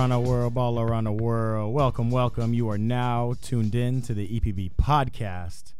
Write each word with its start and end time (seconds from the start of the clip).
around 0.00 0.08
the 0.08 0.18
world, 0.18 0.54
ball 0.54 0.80
around 0.80 1.04
the 1.04 1.12
world. 1.12 1.74
Welcome, 1.74 2.10
welcome. 2.10 2.54
You 2.54 2.70
are 2.70 2.78
now 2.78 3.34
tuned 3.42 3.74
in 3.74 4.00
to 4.02 4.14
the 4.14 4.26
EPB 4.26 4.72
podcast, 4.80 5.74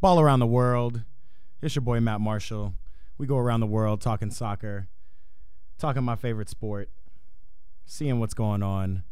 Ball 0.00 0.18
Around 0.18 0.38
the 0.38 0.46
World. 0.46 1.02
It's 1.60 1.74
your 1.74 1.82
boy 1.82 2.00
Matt 2.00 2.22
Marshall. 2.22 2.72
We 3.18 3.26
go 3.26 3.36
around 3.36 3.60
the 3.60 3.66
world 3.66 4.00
talking 4.00 4.30
soccer, 4.30 4.88
talking 5.78 6.02
my 6.02 6.16
favorite 6.16 6.48
sport, 6.48 6.88
seeing 7.84 8.18
what's 8.18 8.32
going 8.32 8.62
on. 8.62 9.02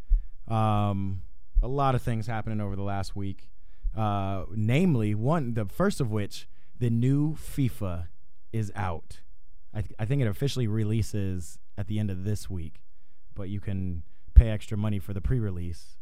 Um, 0.49 1.21
a 1.63 1.69
lot 1.69 1.95
of 1.95 2.01
things 2.01 2.27
happening 2.27 2.63
over 2.63 2.75
the 2.75 2.83
last 2.83 3.15
week. 3.15 3.51
Uh, 3.95 4.45
namely, 4.55 5.15
one 5.15 5.53
the 5.53 5.67
first 5.67 6.01
of 6.01 6.11
which, 6.11 6.49
the 6.79 6.89
new 6.89 7.35
FIFA 7.35 8.07
is 8.51 8.73
out. 8.75 9.21
I, 9.75 9.83
th- 9.83 9.95
I 9.99 10.07
think 10.07 10.23
it 10.23 10.27
officially 10.27 10.67
releases 10.67 11.59
at 11.77 11.87
the 11.87 11.99
end 11.99 12.11
of 12.11 12.25
this 12.25 12.49
week, 12.49 12.81
but 13.35 13.51
you 13.51 13.61
can 13.61 14.05
pay 14.45 14.51
extra 14.51 14.77
money 14.77 14.99
for 14.99 15.13
the 15.13 15.21
pre-release, 15.21 15.97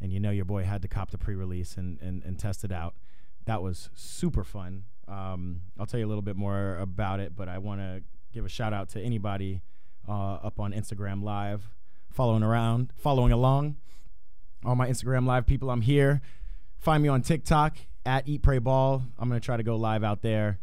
and 0.00 0.12
you 0.12 0.20
know 0.20 0.30
your 0.30 0.44
boy 0.44 0.62
had 0.62 0.82
to 0.82 0.88
cop 0.88 1.10
the 1.10 1.18
pre-release 1.18 1.76
and 1.76 1.98
and, 2.00 2.22
and 2.24 2.38
test 2.38 2.64
it 2.64 2.72
out. 2.72 2.94
That 3.46 3.62
was 3.62 3.90
super 3.94 4.44
fun. 4.44 4.84
Um, 5.08 5.62
I'll 5.78 5.86
tell 5.86 5.98
you 5.98 6.06
a 6.06 6.08
little 6.12 6.22
bit 6.22 6.36
more 6.36 6.76
about 6.76 7.18
it, 7.18 7.34
but 7.34 7.48
I 7.48 7.58
want 7.58 7.80
to 7.80 8.02
give 8.32 8.44
a 8.44 8.48
shout 8.48 8.72
out 8.72 8.90
to 8.90 9.00
anybody 9.00 9.62
uh, 10.08 10.34
up 10.34 10.60
on 10.60 10.72
Instagram 10.72 11.22
Live, 11.22 11.70
following 12.12 12.42
around, 12.42 12.92
following 12.96 13.32
along. 13.32 13.76
All 14.64 14.76
my 14.76 14.88
Instagram 14.88 15.26
Live 15.26 15.46
people, 15.46 15.70
I'm 15.70 15.80
here. 15.80 16.20
Find 16.78 17.02
me 17.02 17.08
on 17.08 17.22
TikTok 17.22 17.78
at 18.04 18.28
Eat 18.28 18.42
Pray 18.42 18.58
Ball. 18.58 19.02
I'm 19.18 19.28
gonna 19.28 19.40
try 19.40 19.56
to 19.56 19.62
go 19.62 19.76
live 19.76 20.04
out 20.04 20.22
there. 20.22 20.60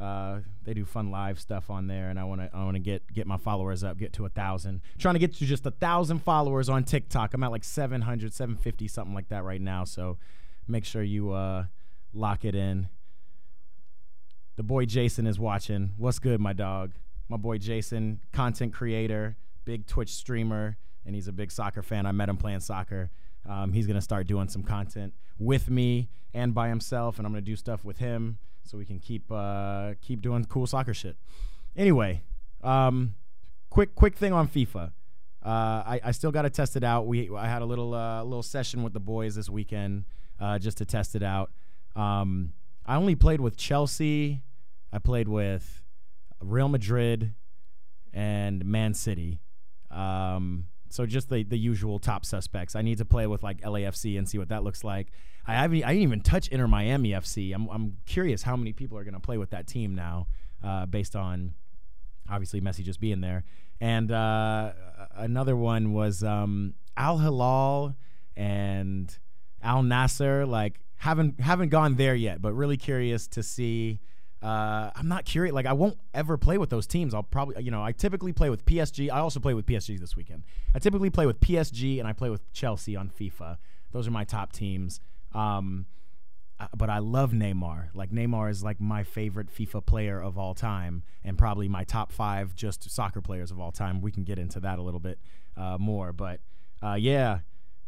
Uh, 0.00 0.40
they 0.64 0.74
do 0.74 0.84
fun 0.84 1.10
live 1.10 1.38
stuff 1.38 1.70
on 1.70 1.86
there, 1.86 2.10
and 2.10 2.18
I 2.18 2.24
want 2.24 2.40
to 2.40 2.50
I 2.52 2.64
want 2.64 2.74
to 2.74 2.80
get 2.80 3.12
get 3.12 3.26
my 3.26 3.36
followers 3.36 3.84
up, 3.84 3.96
get 3.96 4.12
to 4.14 4.26
a 4.26 4.28
thousand. 4.28 4.80
Trying 4.98 5.14
to 5.14 5.20
get 5.20 5.34
to 5.34 5.44
just 5.44 5.64
a 5.66 5.70
thousand 5.70 6.20
followers 6.20 6.68
on 6.68 6.82
TikTok. 6.84 7.32
I'm 7.32 7.44
at 7.44 7.52
like 7.52 7.62
700, 7.62 8.32
750, 8.32 8.88
something 8.88 9.14
like 9.14 9.28
that 9.28 9.44
right 9.44 9.60
now. 9.60 9.84
So 9.84 10.18
make 10.66 10.84
sure 10.84 11.02
you 11.02 11.32
uh, 11.32 11.66
lock 12.12 12.44
it 12.44 12.56
in. 12.56 12.88
The 14.56 14.64
boy 14.64 14.84
Jason 14.84 15.26
is 15.26 15.38
watching. 15.38 15.94
What's 15.96 16.18
good, 16.18 16.40
my 16.40 16.52
dog? 16.52 16.92
My 17.28 17.36
boy 17.36 17.58
Jason, 17.58 18.20
content 18.32 18.72
creator, 18.72 19.36
big 19.64 19.86
Twitch 19.86 20.12
streamer, 20.12 20.76
and 21.06 21.14
he's 21.14 21.28
a 21.28 21.32
big 21.32 21.52
soccer 21.52 21.82
fan. 21.82 22.04
I 22.06 22.12
met 22.12 22.28
him 22.28 22.36
playing 22.36 22.60
soccer. 22.60 23.10
Um, 23.46 23.72
he's 23.72 23.86
gonna 23.86 24.00
start 24.00 24.26
doing 24.26 24.48
some 24.48 24.62
content 24.62 25.14
with 25.38 25.68
me 25.68 26.08
and 26.32 26.54
by 26.54 26.68
himself, 26.68 27.18
and 27.18 27.26
I'm 27.26 27.32
gonna 27.32 27.42
do 27.42 27.56
stuff 27.56 27.84
with 27.84 27.98
him 27.98 28.38
so 28.62 28.78
we 28.78 28.84
can 28.84 28.98
keep 28.98 29.30
uh, 29.30 29.94
keep 30.00 30.22
doing 30.22 30.44
cool 30.44 30.66
soccer 30.66 30.94
shit. 30.94 31.16
Anyway, 31.76 32.22
um, 32.62 33.14
quick 33.70 33.94
quick 33.94 34.16
thing 34.16 34.32
on 34.32 34.48
FIFA. 34.48 34.92
Uh, 35.44 35.82
I, 35.86 36.00
I 36.04 36.10
still 36.12 36.32
got 36.32 36.42
to 36.42 36.50
test 36.50 36.74
it 36.74 36.82
out. 36.82 37.06
We 37.06 37.30
I 37.36 37.46
had 37.46 37.60
a 37.60 37.66
little 37.66 37.94
uh, 37.94 38.22
little 38.24 38.42
session 38.42 38.82
with 38.82 38.94
the 38.94 39.00
boys 39.00 39.34
this 39.34 39.50
weekend 39.50 40.04
uh, 40.40 40.58
just 40.58 40.78
to 40.78 40.86
test 40.86 41.14
it 41.14 41.22
out. 41.22 41.50
Um, 41.94 42.54
I 42.86 42.96
only 42.96 43.14
played 43.14 43.40
with 43.40 43.56
Chelsea. 43.56 44.42
I 44.92 44.98
played 44.98 45.28
with 45.28 45.82
Real 46.40 46.68
Madrid 46.68 47.34
and 48.12 48.64
Man 48.64 48.94
City. 48.94 49.40
Um, 49.90 50.66
so 50.94 51.06
just 51.06 51.28
the 51.28 51.42
the 51.42 51.58
usual 51.58 51.98
top 51.98 52.24
suspects. 52.24 52.76
I 52.76 52.82
need 52.82 52.98
to 52.98 53.04
play 53.04 53.26
with 53.26 53.42
like 53.42 53.60
LAFC 53.62 54.16
and 54.16 54.28
see 54.28 54.38
what 54.38 54.50
that 54.50 54.62
looks 54.62 54.84
like. 54.84 55.08
I 55.44 55.54
haven't 55.54 55.82
I 55.82 55.88
didn't 55.88 56.02
even 56.04 56.20
touch 56.20 56.46
Inter 56.48 56.68
Miami 56.68 57.10
FC. 57.10 57.52
I'm 57.52 57.68
I'm 57.68 57.96
curious 58.06 58.44
how 58.44 58.54
many 58.54 58.72
people 58.72 58.96
are 58.96 59.02
going 59.02 59.14
to 59.14 59.20
play 59.20 59.36
with 59.36 59.50
that 59.50 59.66
team 59.66 59.96
now, 59.96 60.28
uh, 60.62 60.86
based 60.86 61.16
on 61.16 61.54
obviously 62.30 62.60
Messi 62.60 62.84
just 62.84 63.00
being 63.00 63.20
there. 63.20 63.42
And 63.80 64.12
uh, 64.12 64.72
another 65.16 65.56
one 65.56 65.94
was 65.94 66.22
um, 66.22 66.74
Al 66.96 67.18
Hilal 67.18 67.96
and 68.36 69.18
Al 69.64 69.82
Nassr. 69.82 70.46
Like 70.46 70.78
haven't 70.98 71.40
haven't 71.40 71.70
gone 71.70 71.96
there 71.96 72.14
yet, 72.14 72.40
but 72.40 72.52
really 72.52 72.76
curious 72.76 73.26
to 73.28 73.42
see. 73.42 73.98
Uh, 74.44 74.90
I'm 74.94 75.08
not 75.08 75.24
curious. 75.24 75.54
Like 75.54 75.64
I 75.64 75.72
won't 75.72 75.96
ever 76.12 76.36
play 76.36 76.58
with 76.58 76.68
those 76.68 76.86
teams. 76.86 77.14
I'll 77.14 77.22
probably, 77.22 77.62
you 77.64 77.70
know, 77.70 77.82
I 77.82 77.92
typically 77.92 78.34
play 78.34 78.50
with 78.50 78.66
PSG. 78.66 79.10
I 79.10 79.20
also 79.20 79.40
play 79.40 79.54
with 79.54 79.64
PSG 79.64 79.98
this 79.98 80.16
weekend. 80.16 80.42
I 80.74 80.78
typically 80.78 81.08
play 81.08 81.24
with 81.24 81.40
PSG 81.40 81.98
and 81.98 82.06
I 82.06 82.12
play 82.12 82.28
with 82.28 82.52
Chelsea 82.52 82.94
on 82.94 83.08
FIFA. 83.08 83.56
Those 83.92 84.06
are 84.06 84.10
my 84.10 84.24
top 84.24 84.52
teams. 84.52 85.00
Um, 85.32 85.86
uh, 86.60 86.66
but 86.76 86.90
I 86.90 86.98
love 86.98 87.32
Neymar. 87.32 87.88
Like 87.94 88.10
Neymar 88.10 88.50
is 88.50 88.62
like 88.62 88.80
my 88.80 89.02
favorite 89.02 89.48
FIFA 89.52 89.86
player 89.86 90.20
of 90.22 90.38
all 90.38 90.54
time, 90.54 91.02
and 91.24 91.36
probably 91.36 91.68
my 91.68 91.84
top 91.84 92.12
five 92.12 92.54
just 92.54 92.88
soccer 92.90 93.20
players 93.20 93.50
of 93.50 93.58
all 93.58 93.72
time. 93.72 94.00
We 94.00 94.12
can 94.12 94.24
get 94.24 94.38
into 94.38 94.60
that 94.60 94.78
a 94.78 94.82
little 94.82 95.00
bit 95.00 95.18
uh, 95.56 95.78
more, 95.80 96.12
but 96.12 96.40
uh, 96.82 96.94
yeah, 96.94 97.40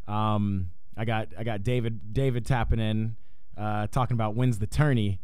um, 0.07 0.71
I 0.97 1.05
got 1.05 1.29
I 1.37 1.43
got 1.43 1.63
David 1.63 2.13
David 2.13 2.45
tapping 2.45 2.79
in, 2.79 3.15
uh, 3.57 3.87
talking 3.87 4.15
about 4.15 4.35
wins 4.35 4.59
the 4.59 4.67
tourney. 4.67 5.21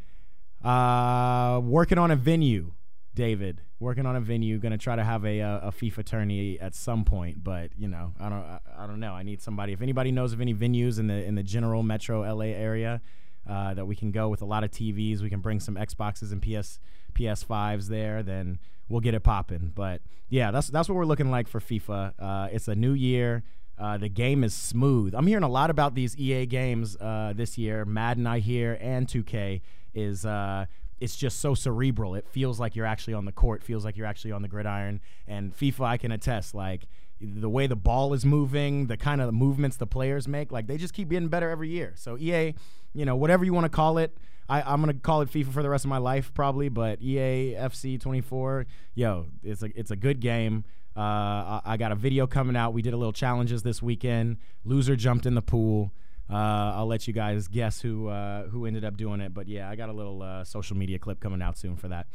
Uh, 0.63 1.59
working 1.63 1.97
on 1.97 2.11
a 2.11 2.15
venue, 2.15 2.71
David. 3.15 3.61
Working 3.79 4.05
on 4.05 4.15
a 4.15 4.21
venue. 4.21 4.57
Going 4.59 4.71
to 4.71 4.77
try 4.77 4.95
to 4.95 5.03
have 5.03 5.25
a, 5.25 5.39
a, 5.39 5.59
a 5.65 5.71
FIFA 5.71 6.05
tourney 6.05 6.59
at 6.59 6.73
some 6.73 7.03
point, 7.03 7.43
but 7.43 7.71
you 7.77 7.87
know, 7.87 8.13
I 8.19 8.29
don't 8.29 8.43
I, 8.43 8.59
I, 8.77 8.87
don't 8.87 8.99
know. 8.99 9.13
I 9.13 9.23
need 9.23 9.41
somebody. 9.41 9.73
If 9.73 9.81
anybody 9.81 10.11
knows 10.11 10.31
of 10.31 10.39
any 10.39 10.53
venues 10.53 10.99
in 10.99 11.07
the 11.07 11.23
in 11.23 11.35
the 11.35 11.43
general 11.43 11.83
Metro 11.83 12.21
LA 12.21 12.45
area 12.45 13.01
uh, 13.47 13.73
that 13.73 13.85
we 13.85 13.95
can 13.95 14.11
go 14.11 14.29
with 14.29 14.41
a 14.41 14.45
lot 14.45 14.63
of 14.63 14.71
TVs, 14.71 15.21
we 15.21 15.29
can 15.29 15.41
bring 15.41 15.59
some 15.59 15.75
Xboxes 15.75 16.31
and 16.31 16.41
PS 16.41 16.79
PS5s 17.13 17.87
there. 17.87 18.23
Then 18.23 18.57
we'll 18.87 19.01
get 19.01 19.13
it 19.13 19.21
popping. 19.21 19.73
But 19.75 20.01
yeah, 20.29 20.51
that's 20.51 20.67
that's 20.69 20.87
what 20.87 20.95
we're 20.95 21.05
looking 21.05 21.29
like 21.29 21.49
for 21.49 21.59
FIFA. 21.59 22.13
Uh, 22.17 22.47
it's 22.51 22.69
a 22.69 22.75
new 22.75 22.93
year. 22.93 23.43
Uh, 23.77 23.97
the 23.97 24.07
game 24.07 24.43
is 24.43 24.53
smooth. 24.53 25.13
I'm 25.13 25.27
hearing 25.27 25.43
a 25.43 25.49
lot 25.49 25.69
about 25.69 25.95
these 25.95 26.15
EA 26.15 26.45
games 26.45 26.95
uh, 26.97 27.33
this 27.35 27.57
year. 27.57 27.85
Madden, 27.85 28.27
I 28.27 28.39
hear, 28.39 28.77
and 28.79 29.07
2K 29.07 29.61
is 29.93 30.25
uh, 30.25 30.65
it's 30.99 31.15
just 31.15 31.39
so 31.39 31.53
cerebral. 31.53 32.15
It 32.15 32.27
feels 32.27 32.59
like 32.59 32.75
you're 32.75 32.85
actually 32.85 33.13
on 33.13 33.25
the 33.25 33.31
court. 33.31 33.63
Feels 33.63 33.83
like 33.83 33.97
you're 33.97 34.07
actually 34.07 34.31
on 34.31 34.41
the 34.41 34.47
gridiron. 34.47 35.01
And 35.27 35.55
FIFA, 35.55 35.85
I 35.85 35.97
can 35.97 36.11
attest, 36.11 36.55
like 36.55 36.87
the 37.19 37.49
way 37.49 37.67
the 37.67 37.75
ball 37.75 38.13
is 38.13 38.25
moving, 38.25 38.87
the 38.87 38.97
kind 38.97 39.21
of 39.21 39.33
movements 39.33 39.77
the 39.77 39.87
players 39.87 40.27
make, 40.27 40.51
like 40.51 40.67
they 40.67 40.77
just 40.77 40.93
keep 40.93 41.09
getting 41.09 41.29
better 41.29 41.49
every 41.49 41.69
year. 41.69 41.93
So 41.95 42.17
EA, 42.17 42.53
you 42.93 43.05
know, 43.05 43.15
whatever 43.15 43.45
you 43.45 43.53
want 43.53 43.65
to 43.65 43.69
call 43.69 43.97
it. 43.97 44.17
I, 44.49 44.61
I'm 44.61 44.81
gonna 44.81 44.93
call 44.93 45.21
it 45.21 45.29
FIFA 45.29 45.53
for 45.53 45.63
the 45.63 45.69
rest 45.69 45.85
of 45.85 45.89
my 45.89 45.99
life, 45.99 46.33
probably. 46.33 46.67
But 46.67 47.01
EA 47.01 47.55
FC 47.55 47.99
24, 47.99 48.65
yo, 48.93 49.27
it's 49.41 49.63
a 49.63 49.69
it's 49.79 49.89
a 49.89 49.95
good 49.95 50.19
game. 50.19 50.65
Uh, 50.95 50.99
I, 50.99 51.61
I 51.65 51.77
got 51.77 51.91
a 51.91 51.95
video 51.95 52.27
coming 52.27 52.55
out. 52.55 52.73
We 52.73 52.81
did 52.81 52.93
a 52.93 52.97
little 52.97 53.13
challenges 53.13 53.63
this 53.63 53.81
weekend. 53.81 54.37
Loser 54.65 54.95
jumped 54.95 55.25
in 55.25 55.33
the 55.33 55.41
pool. 55.41 55.93
Uh, 56.29 56.73
I'll 56.75 56.87
let 56.87 57.07
you 57.07 57.13
guys 57.13 57.47
guess 57.47 57.81
who 57.81 58.07
uh, 58.07 58.43
who 58.43 58.65
ended 58.65 58.85
up 58.85 58.97
doing 58.97 59.21
it. 59.21 59.33
But 59.33 59.47
yeah, 59.47 59.69
I 59.69 59.75
got 59.75 59.89
a 59.89 59.93
little 59.93 60.21
uh, 60.21 60.43
social 60.43 60.77
media 60.77 60.99
clip 60.99 61.19
coming 61.19 61.41
out 61.41 61.57
soon 61.57 61.75
for 61.75 61.89
that. 61.89 62.07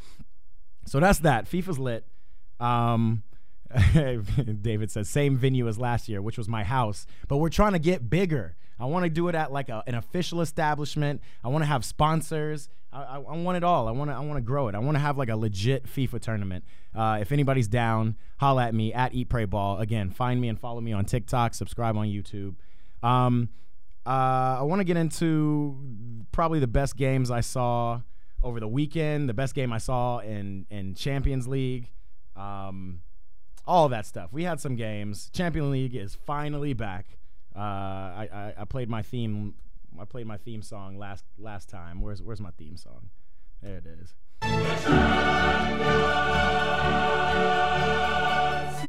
So 0.85 0.99
that's 0.99 1.19
that. 1.19 1.45
FIFA's 1.45 1.79
lit. 1.79 2.05
Um, 2.59 3.23
David 4.61 4.89
says 4.89 5.09
same 5.09 5.37
venue 5.37 5.67
as 5.67 5.77
last 5.77 6.09
year, 6.09 6.21
which 6.21 6.37
was 6.37 6.47
my 6.47 6.63
house, 6.63 7.05
but 7.27 7.37
we're 7.37 7.49
trying 7.49 7.73
to 7.73 7.79
get 7.79 8.09
bigger. 8.09 8.55
I 8.79 8.85
want 8.85 9.03
to 9.03 9.09
do 9.09 9.27
it 9.27 9.35
at 9.35 9.51
like 9.51 9.69
a, 9.69 9.83
an 9.85 9.95
official 9.95 10.41
establishment. 10.41 11.21
I 11.43 11.49
want 11.49 11.63
to 11.63 11.67
have 11.67 11.83
sponsors. 11.83 12.69
I, 12.91 13.03
I, 13.03 13.15
I, 13.17 13.37
want 13.37 13.57
it 13.57 13.63
all. 13.63 13.87
I 13.87 13.91
want 13.91 14.09
to 14.09 14.15
I 14.15 14.19
want 14.19 14.37
to 14.37 14.41
grow 14.41 14.69
it. 14.69 14.75
I 14.75 14.79
want 14.79 14.95
to 14.95 14.99
have 14.99 15.17
like 15.17 15.29
a 15.29 15.35
legit 15.35 15.85
FIFA 15.85 16.21
tournament. 16.21 16.63
Uh, 16.95 17.19
if 17.21 17.31
anybody's 17.31 17.67
down, 17.67 18.15
holla 18.37 18.65
at 18.65 18.73
me 18.73 18.93
at 18.93 19.13
Eat 19.13 19.29
Pray 19.29 19.45
Ball. 19.45 19.79
Again, 19.79 20.09
find 20.09 20.39
me 20.39 20.47
and 20.47 20.59
follow 20.59 20.81
me 20.81 20.93
on 20.93 21.05
TikTok. 21.05 21.53
Subscribe 21.53 21.97
on 21.97 22.07
YouTube. 22.07 22.55
Um, 23.03 23.49
uh, 24.09 24.57
I 24.59 24.63
want 24.63 24.79
to 24.79 24.83
get 24.83 24.97
into 24.97 25.77
probably 26.31 26.59
the 26.59 26.65
best 26.67 26.97
games 26.97 27.29
I 27.29 27.41
saw 27.41 28.01
over 28.41 28.59
the 28.59 28.67
weekend. 28.67 29.29
The 29.29 29.35
best 29.35 29.53
game 29.53 29.71
I 29.71 29.77
saw 29.77 30.17
in 30.17 30.65
in 30.71 30.95
Champions 30.95 31.47
League. 31.47 31.91
Um, 32.35 33.01
all 33.67 33.87
that 33.89 34.07
stuff. 34.07 34.33
We 34.33 34.45
had 34.45 34.59
some 34.59 34.75
games. 34.75 35.29
Champion 35.31 35.69
League 35.69 35.95
is 35.95 36.15
finally 36.25 36.73
back. 36.73 37.19
Uh, 37.55 37.59
I, 37.59 38.29
I, 38.33 38.53
I 38.61 38.65
played 38.65 38.89
my 38.89 39.03
theme. 39.03 39.53
I 39.99 40.05
played 40.05 40.25
my 40.25 40.37
theme 40.37 40.63
song 40.63 40.97
last 40.97 41.23
last 41.37 41.69
time. 41.69 42.01
Where's 42.01 42.23
where's 42.23 42.41
my 42.41 42.51
theme 42.57 42.77
song? 42.77 43.11
There 43.61 43.77
it 43.77 43.85
is. 43.85 44.15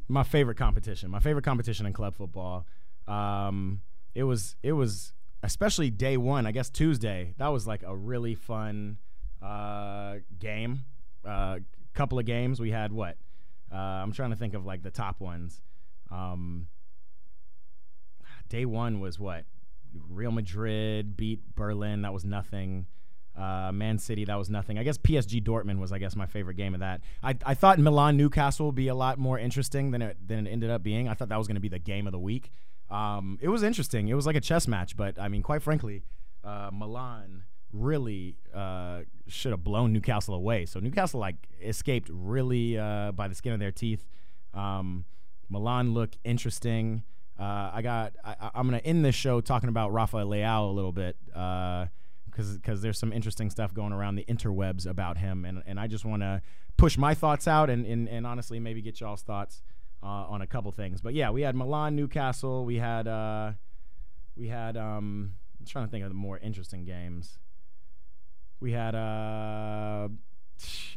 My 0.08 0.22
favorite 0.22 0.56
competition. 0.56 1.10
My 1.10 1.20
favorite 1.20 1.44
competition 1.44 1.84
in 1.84 1.92
club 1.92 2.14
football. 2.14 2.64
Um, 3.06 3.82
it 4.14 4.24
was 4.24 4.56
it 4.62 4.72
was 4.72 5.12
especially 5.42 5.90
day 5.90 6.16
one. 6.16 6.46
I 6.46 6.52
guess 6.52 6.70
Tuesday. 6.70 7.34
That 7.38 7.48
was 7.48 7.66
like 7.66 7.82
a 7.82 7.94
really 7.94 8.34
fun 8.34 8.98
uh, 9.42 10.16
game. 10.38 10.80
Uh, 11.24 11.58
couple 11.94 12.18
of 12.18 12.24
games. 12.24 12.60
We 12.60 12.70
had 12.70 12.92
what? 12.92 13.16
Uh, 13.72 13.76
I'm 13.76 14.12
trying 14.12 14.30
to 14.30 14.36
think 14.36 14.54
of 14.54 14.64
like 14.64 14.82
the 14.82 14.90
top 14.90 15.20
ones. 15.20 15.60
Um, 16.10 16.66
day 18.48 18.64
one 18.64 19.00
was 19.00 19.18
what? 19.18 19.44
Real 20.08 20.32
Madrid 20.32 21.16
beat 21.16 21.54
Berlin. 21.54 22.02
That 22.02 22.12
was 22.12 22.24
nothing. 22.24 22.86
Uh, 23.36 23.70
Man 23.72 23.98
City, 23.98 24.24
that 24.24 24.34
was 24.34 24.50
nothing. 24.50 24.78
I 24.78 24.82
guess 24.82 24.98
PSG 24.98 25.42
Dortmund 25.42 25.78
was, 25.78 25.92
I 25.92 25.98
guess, 25.98 26.16
my 26.16 26.26
favorite 26.26 26.56
game 26.56 26.74
of 26.74 26.80
that. 26.80 27.00
I, 27.22 27.36
I 27.46 27.54
thought 27.54 27.78
Milan 27.78 28.16
Newcastle 28.16 28.66
would 28.66 28.74
be 28.74 28.88
a 28.88 28.94
lot 28.94 29.18
more 29.18 29.38
interesting 29.38 29.92
than 29.92 30.02
it 30.02 30.16
than 30.26 30.46
it 30.46 30.50
ended 30.50 30.70
up 30.70 30.82
being. 30.82 31.08
I 31.08 31.14
thought 31.14 31.28
that 31.28 31.38
was 31.38 31.46
going 31.46 31.54
to 31.54 31.60
be 31.60 31.68
the 31.68 31.78
game 31.78 32.06
of 32.06 32.12
the 32.12 32.18
week. 32.18 32.50
Um, 32.90 33.38
it 33.40 33.48
was 33.48 33.62
interesting. 33.62 34.08
It 34.08 34.14
was 34.14 34.26
like 34.26 34.36
a 34.36 34.40
chess 34.40 34.66
match, 34.66 34.96
but 34.96 35.18
I 35.18 35.28
mean, 35.28 35.42
quite 35.42 35.62
frankly, 35.62 36.02
uh, 36.42 36.70
Milan 36.72 37.44
really 37.72 38.36
uh, 38.54 39.00
should 39.28 39.52
have 39.52 39.62
blown 39.62 39.92
Newcastle 39.92 40.34
away. 40.34 40.66
So 40.66 40.80
Newcastle 40.80 41.20
like 41.20 41.36
escaped 41.62 42.10
really 42.12 42.78
uh, 42.78 43.12
by 43.12 43.28
the 43.28 43.34
skin 43.34 43.52
of 43.52 43.60
their 43.60 43.70
teeth. 43.70 44.06
Um, 44.54 45.04
Milan 45.48 45.94
look 45.94 46.10
interesting. 46.24 47.04
Uh, 47.38 47.70
I 47.72 47.82
got. 47.82 48.14
I, 48.24 48.50
am 48.54 48.66
gonna 48.66 48.78
end 48.78 49.04
this 49.04 49.14
show 49.14 49.40
talking 49.40 49.68
about 49.68 49.92
Rafael 49.92 50.26
Leão 50.26 50.68
a 50.68 50.72
little 50.72 50.92
bit 50.92 51.16
because 51.24 51.86
uh, 52.50 52.54
because 52.54 52.82
there's 52.82 52.98
some 52.98 53.12
interesting 53.12 53.48
stuff 53.50 53.72
going 53.72 53.92
around 53.92 54.16
the 54.16 54.24
interwebs 54.24 54.86
about 54.86 55.16
him, 55.16 55.44
and 55.44 55.62
and 55.64 55.80
I 55.80 55.86
just 55.86 56.04
want 56.04 56.22
to 56.22 56.42
push 56.76 56.98
my 56.98 57.14
thoughts 57.14 57.48
out 57.48 57.70
and, 57.70 57.86
and 57.86 58.08
and 58.08 58.26
honestly 58.26 58.58
maybe 58.58 58.82
get 58.82 59.00
y'all's 59.00 59.22
thoughts 59.22 59.62
uh, 60.02 60.06
on 60.06 60.42
a 60.42 60.46
couple 60.46 60.70
things. 60.72 61.00
But 61.00 61.14
yeah, 61.14 61.30
we 61.30 61.42
had 61.42 61.54
Milan, 61.54 61.96
Newcastle. 61.96 62.64
We 62.64 62.76
had 62.76 63.06
uh, 63.06 63.52
we 64.36 64.48
had. 64.48 64.76
Um, 64.76 65.34
I'm 65.58 65.66
trying 65.66 65.86
to 65.86 65.90
think 65.90 66.04
of 66.04 66.10
the 66.10 66.14
more 66.14 66.38
interesting 66.38 66.84
games. 66.84 67.38
We 68.60 68.72
had 68.72 68.94
uh, 68.94 70.08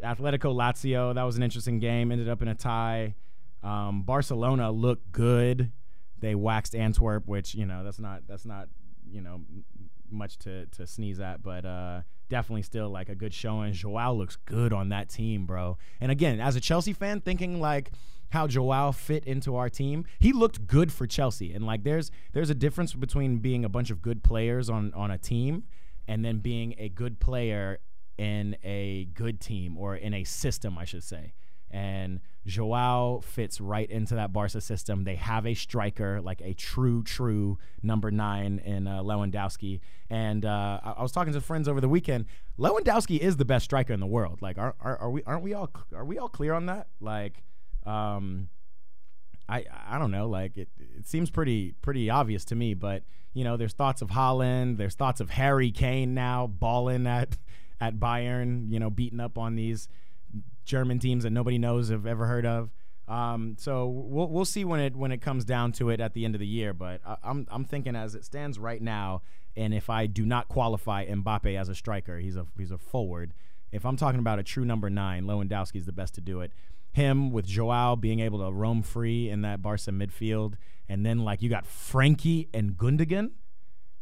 Atletico 0.01 0.53
Lazio. 0.53 1.13
That 1.13 1.23
was 1.23 1.35
an 1.35 1.43
interesting 1.43 1.79
game. 1.79 2.11
Ended 2.11 2.29
up 2.29 2.41
in 2.41 2.47
a 2.47 2.55
tie. 2.55 3.15
Um, 3.61 4.03
Barcelona 4.03 4.71
looked 4.71 5.11
good. 5.11 5.71
They 6.19 6.35
waxed 6.35 6.75
Antwerp, 6.75 7.27
which 7.27 7.55
you 7.55 7.65
know 7.65 7.83
that's 7.83 7.99
not 7.99 8.23
that's 8.27 8.45
not 8.45 8.69
you 9.09 9.21
know 9.21 9.41
much 10.09 10.37
to 10.39 10.65
to 10.67 10.87
sneeze 10.87 11.19
at, 11.19 11.43
but 11.43 11.65
uh, 11.65 12.01
definitely 12.29 12.61
still 12.61 12.89
like 12.89 13.09
a 13.09 13.15
good 13.15 13.33
showing. 13.33 13.73
Joao 13.73 14.13
looks 14.13 14.37
good 14.45 14.71
on 14.73 14.89
that 14.89 15.09
team, 15.09 15.45
bro. 15.45 15.77
And 15.99 16.11
again, 16.11 16.39
as 16.39 16.55
a 16.55 16.61
Chelsea 16.61 16.93
fan, 16.93 17.21
thinking 17.21 17.59
like 17.59 17.91
how 18.33 18.47
Joao 18.47 18.91
fit 18.91 19.25
into 19.25 19.55
our 19.55 19.69
team, 19.69 20.05
he 20.17 20.33
looked 20.33 20.65
good 20.65 20.91
for 20.91 21.05
Chelsea. 21.05 21.53
And 21.53 21.67
like 21.67 21.83
there's 21.83 22.11
there's 22.33 22.49
a 22.49 22.55
difference 22.55 22.93
between 22.93 23.37
being 23.37 23.63
a 23.63 23.69
bunch 23.69 23.91
of 23.91 24.01
good 24.01 24.23
players 24.23 24.71
on 24.71 24.91
on 24.95 25.11
a 25.11 25.19
team 25.19 25.63
and 26.07 26.25
then 26.25 26.39
being 26.39 26.73
a 26.79 26.89
good 26.89 27.19
player 27.19 27.77
in 28.17 28.57
a 28.63 29.05
good 29.13 29.39
team 29.39 29.77
or 29.77 29.95
in 29.95 30.15
a 30.15 30.23
system, 30.23 30.79
I 30.79 30.85
should 30.85 31.03
say. 31.03 31.33
And 31.69 32.21
Joao 32.45 33.21
fits 33.23 33.61
right 33.61 33.89
into 33.89 34.15
that 34.15 34.33
Barca 34.33 34.61
system. 34.61 35.03
They 35.03 35.15
have 35.15 35.45
a 35.45 35.53
striker, 35.53 36.19
like 36.19 36.41
a 36.41 36.53
true, 36.53 37.03
true 37.03 37.59
number 37.81 38.09
nine 38.09 38.59
in 38.65 38.87
uh, 38.87 39.01
Lewandowski. 39.01 39.79
And 40.09 40.43
uh, 40.45 40.79
I, 40.83 40.91
I, 40.91 41.01
was 41.01 41.11
talking 41.11 41.33
to 41.33 41.41
friends 41.41 41.67
over 41.67 41.81
the 41.81 41.89
weekend. 41.89 42.25
Lewandowski 42.59 43.17
is 43.17 43.37
the 43.37 43.45
best 43.45 43.65
striker 43.65 43.93
in 43.93 43.99
the 43.99 44.07
world. 44.07 44.41
Like, 44.41 44.59
are, 44.59 44.75
are, 44.79 44.97
are 44.97 45.09
we 45.09 45.23
aren't 45.23 45.43
we 45.43 45.53
all 45.55 45.69
are 45.95 46.05
we 46.05 46.19
all 46.19 46.29
clear 46.29 46.53
on 46.53 46.67
that? 46.67 46.89
Like, 46.99 47.43
um, 47.85 48.49
I 49.47 49.65
I 49.87 49.97
don't 49.99 50.11
know. 50.11 50.27
Like, 50.27 50.57
it 50.57 50.69
it 50.77 51.07
seems 51.07 51.29
pretty 51.29 51.73
pretty 51.81 52.09
obvious 52.09 52.45
to 52.45 52.55
me. 52.55 52.73
But 52.73 53.03
you 53.33 53.43
know, 53.43 53.57
there's 53.57 53.73
thoughts 53.73 54.01
of 54.01 54.09
Haaland. 54.09 54.77
There's 54.77 54.95
thoughts 54.95 55.19
of 55.19 55.31
Harry 55.31 55.71
Kane 55.71 56.13
now 56.13 56.47
balling 56.47 57.07
at 57.07 57.37
at 57.81 57.99
Bayern. 57.99 58.71
You 58.71 58.79
know, 58.79 58.89
beating 58.89 59.19
up 59.19 59.37
on 59.37 59.55
these 59.55 59.87
German 60.65 60.99
teams 60.99 61.23
that 61.23 61.31
nobody 61.31 61.57
knows 61.57 61.89
have 61.89 62.05
ever 62.05 62.25
heard 62.25 62.45
of. 62.45 62.71
Um, 63.07 63.57
so 63.59 63.87
we'll 63.87 64.29
we'll 64.29 64.45
see 64.45 64.63
when 64.63 64.79
it 64.79 64.95
when 64.95 65.11
it 65.11 65.21
comes 65.21 65.43
down 65.43 65.73
to 65.73 65.89
it 65.89 65.99
at 65.99 66.13
the 66.13 66.25
end 66.25 66.35
of 66.35 66.39
the 66.39 66.47
year. 66.47 66.73
But 66.73 67.01
I, 67.05 67.17
I'm 67.23 67.47
I'm 67.51 67.65
thinking 67.65 67.95
as 67.95 68.15
it 68.15 68.23
stands 68.23 68.57
right 68.57 68.81
now, 68.81 69.23
and 69.57 69.73
if 69.73 69.89
I 69.89 70.05
do 70.05 70.25
not 70.25 70.47
qualify 70.47 71.05
Mbappe 71.05 71.59
as 71.59 71.69
a 71.69 71.75
striker, 71.75 72.19
he's 72.19 72.37
a 72.37 72.45
he's 72.57 72.71
a 72.71 72.77
forward. 72.77 73.33
If 73.71 73.85
I'm 73.85 73.97
talking 73.97 74.19
about 74.19 74.39
a 74.39 74.43
true 74.43 74.65
number 74.65 74.89
nine, 74.89 75.25
Lewandowski 75.25 75.77
is 75.77 75.85
the 75.85 75.91
best 75.91 76.15
to 76.15 76.21
do 76.21 76.41
it. 76.41 76.51
Him 76.93 77.31
with 77.31 77.45
Joao 77.45 77.95
being 77.95 78.19
able 78.19 78.39
to 78.45 78.51
roam 78.51 78.81
free 78.83 79.29
in 79.29 79.41
that 79.41 79.61
Barca 79.61 79.91
midfield, 79.91 80.53
and 80.87 81.05
then 81.05 81.19
like 81.19 81.41
you 81.41 81.49
got 81.49 81.65
Frenkie 81.65 82.47
and 82.53 82.77
Gundogan, 82.77 83.31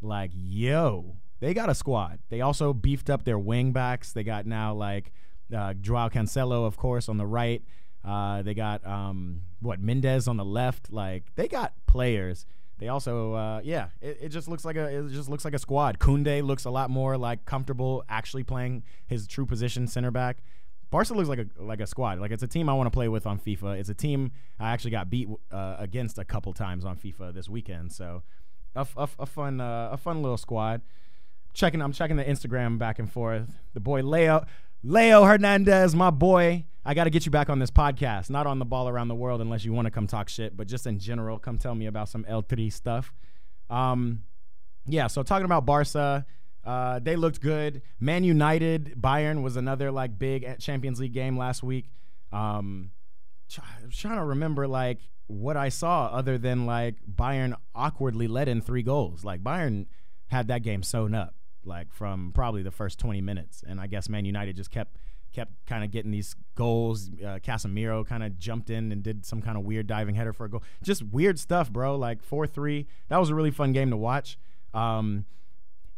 like 0.01 0.31
yo, 0.33 1.15
they 1.39 1.53
got 1.53 1.69
a 1.69 1.75
squad. 1.75 2.19
They 2.29 2.41
also 2.41 2.73
beefed 2.73 3.09
up 3.09 3.23
their 3.23 3.39
wing 3.39 3.71
backs. 3.71 4.13
They 4.13 4.23
got 4.23 4.45
now 4.45 4.73
like 4.73 5.11
uh, 5.55 5.73
Joao 5.73 6.09
Cancelo, 6.09 6.65
of 6.65 6.77
course, 6.77 7.09
on 7.09 7.17
the 7.17 7.25
right. 7.25 7.63
Uh, 8.03 8.41
they 8.41 8.53
got 8.53 8.85
um, 8.85 9.41
what 9.59 9.79
Mendes 9.79 10.27
on 10.27 10.38
the 10.38 10.45
left. 10.45 10.91
Like 10.91 11.33
they 11.35 11.47
got 11.47 11.73
players. 11.88 12.45
They 12.77 12.88
also, 12.88 13.33
uh, 13.33 13.61
yeah, 13.63 13.89
it, 14.01 14.17
it, 14.21 14.29
just 14.29 14.47
looks 14.47 14.65
like 14.65 14.75
a 14.75 14.88
it 14.88 15.09
just 15.09 15.29
looks 15.29 15.45
like 15.45 15.53
a 15.53 15.59
squad. 15.59 15.99
Kunde 15.99 16.43
looks 16.43 16.65
a 16.65 16.71
lot 16.71 16.89
more 16.89 17.15
like 17.15 17.45
comfortable 17.45 18.03
actually 18.09 18.43
playing 18.43 18.83
his 19.05 19.27
true 19.27 19.45
position, 19.45 19.85
center 19.88 20.09
back. 20.09 20.38
Barca 20.91 21.13
looks 21.13 21.29
like 21.29 21.39
a 21.39 21.47
like 21.57 21.79
a 21.79 21.88
squad. 21.88 22.19
Like 22.19 22.31
it's 22.31 22.43
a 22.43 22.47
team 22.47 22.69
I 22.69 22.73
want 22.73 22.88
to 22.88 22.91
play 22.91 23.07
with 23.07 23.25
on 23.25 23.39
FIFA. 23.39 23.79
It's 23.79 23.89
a 23.89 23.93
team 23.93 24.31
I 24.59 24.71
actually 24.71 24.91
got 24.91 25.09
beat 25.09 25.29
uh, 25.51 25.77
against 25.79 26.19
a 26.19 26.25
couple 26.25 26.53
times 26.53 26.85
on 26.85 26.97
FIFA 26.97 27.33
this 27.33 27.49
weekend. 27.49 27.91
So 27.93 28.23
a, 28.75 28.85
a, 28.97 29.09
a 29.19 29.25
fun 29.25 29.61
uh, 29.61 29.89
a 29.91 29.97
fun 29.97 30.21
little 30.21 30.38
squad. 30.38 30.81
Checking, 31.53 31.81
I'm 31.81 31.91
checking 31.91 32.15
the 32.15 32.23
Instagram 32.23 32.77
back 32.77 32.99
and 32.99 33.11
forth. 33.11 33.49
The 33.73 33.79
boy 33.79 34.03
Leo 34.03 34.45
Leo 34.83 35.23
Hernandez, 35.23 35.95
my 35.95 36.09
boy, 36.09 36.65
I 36.83 36.93
got 36.93 37.03
to 37.03 37.09
get 37.09 37.25
you 37.25 37.31
back 37.31 37.49
on 37.49 37.59
this 37.59 37.71
podcast. 37.71 38.29
Not 38.29 38.47
on 38.47 38.59
the 38.59 38.65
ball 38.65 38.89
around 38.89 39.09
the 39.09 39.15
world 39.15 39.39
unless 39.39 39.63
you 39.63 39.73
want 39.73 39.85
to 39.85 39.91
come 39.91 40.07
talk 40.07 40.27
shit, 40.27 40.57
but 40.57 40.67
just 40.67 40.88
in 40.88 40.97
general, 40.97 41.38
come 41.38 41.57
tell 41.57 41.75
me 41.75 41.85
about 41.85 42.09
some 42.09 42.23
L3 42.23 42.73
stuff. 42.73 43.13
Um, 43.69 44.23
yeah, 44.88 45.07
so 45.07 45.23
talking 45.23 45.45
about 45.45 45.65
Barca, 45.65 46.25
uh, 46.63 46.99
they 46.99 47.15
looked 47.15 47.41
good. 47.41 47.81
Man 47.99 48.23
United, 48.23 48.95
Bayern 48.99 49.41
was 49.41 49.55
another 49.55 49.91
like 49.91 50.17
big 50.17 50.59
Champions 50.59 50.99
League 50.99 51.13
game 51.13 51.37
last 51.37 51.63
week. 51.63 51.89
Um, 52.31 52.91
try, 53.49 53.65
trying 53.91 54.17
to 54.17 54.25
remember 54.25 54.67
like 54.67 54.99
what 55.27 55.57
I 55.57 55.69
saw 55.69 56.07
other 56.07 56.37
than 56.37 56.65
like 56.65 56.95
Bayern 57.13 57.55
awkwardly 57.73 58.27
let 58.27 58.47
in 58.47 58.61
three 58.61 58.83
goals. 58.83 59.23
Like 59.23 59.43
Bayern 59.43 59.87
had 60.27 60.47
that 60.47 60.61
game 60.63 60.83
sewn 60.83 61.15
up 61.15 61.35
like 61.63 61.91
from 61.93 62.31
probably 62.33 62.63
the 62.63 62.71
first 62.71 62.99
20 62.99 63.21
minutes. 63.21 63.63
And 63.67 63.79
I 63.79 63.87
guess 63.87 64.09
Man 64.09 64.25
United 64.25 64.55
just 64.55 64.71
kept 64.71 64.97
kept 65.33 65.65
kind 65.65 65.83
of 65.83 65.91
getting 65.91 66.11
these 66.11 66.35
goals. 66.55 67.09
Uh, 67.09 67.39
Casemiro 67.39 68.05
kind 68.05 68.21
of 68.21 68.37
jumped 68.37 68.69
in 68.69 68.91
and 68.91 69.01
did 69.01 69.25
some 69.25 69.41
kind 69.41 69.57
of 69.57 69.63
weird 69.63 69.87
diving 69.87 70.15
header 70.15 70.33
for 70.33 70.45
a 70.45 70.49
goal. 70.49 70.63
Just 70.83 71.03
weird 71.03 71.39
stuff, 71.39 71.71
bro. 71.71 71.95
Like 71.95 72.21
4 72.21 72.47
3. 72.47 72.85
That 73.07 73.17
was 73.17 73.29
a 73.29 73.35
really 73.35 73.51
fun 73.51 73.71
game 73.71 73.89
to 73.91 73.97
watch. 73.97 74.37
Um, 74.73 75.25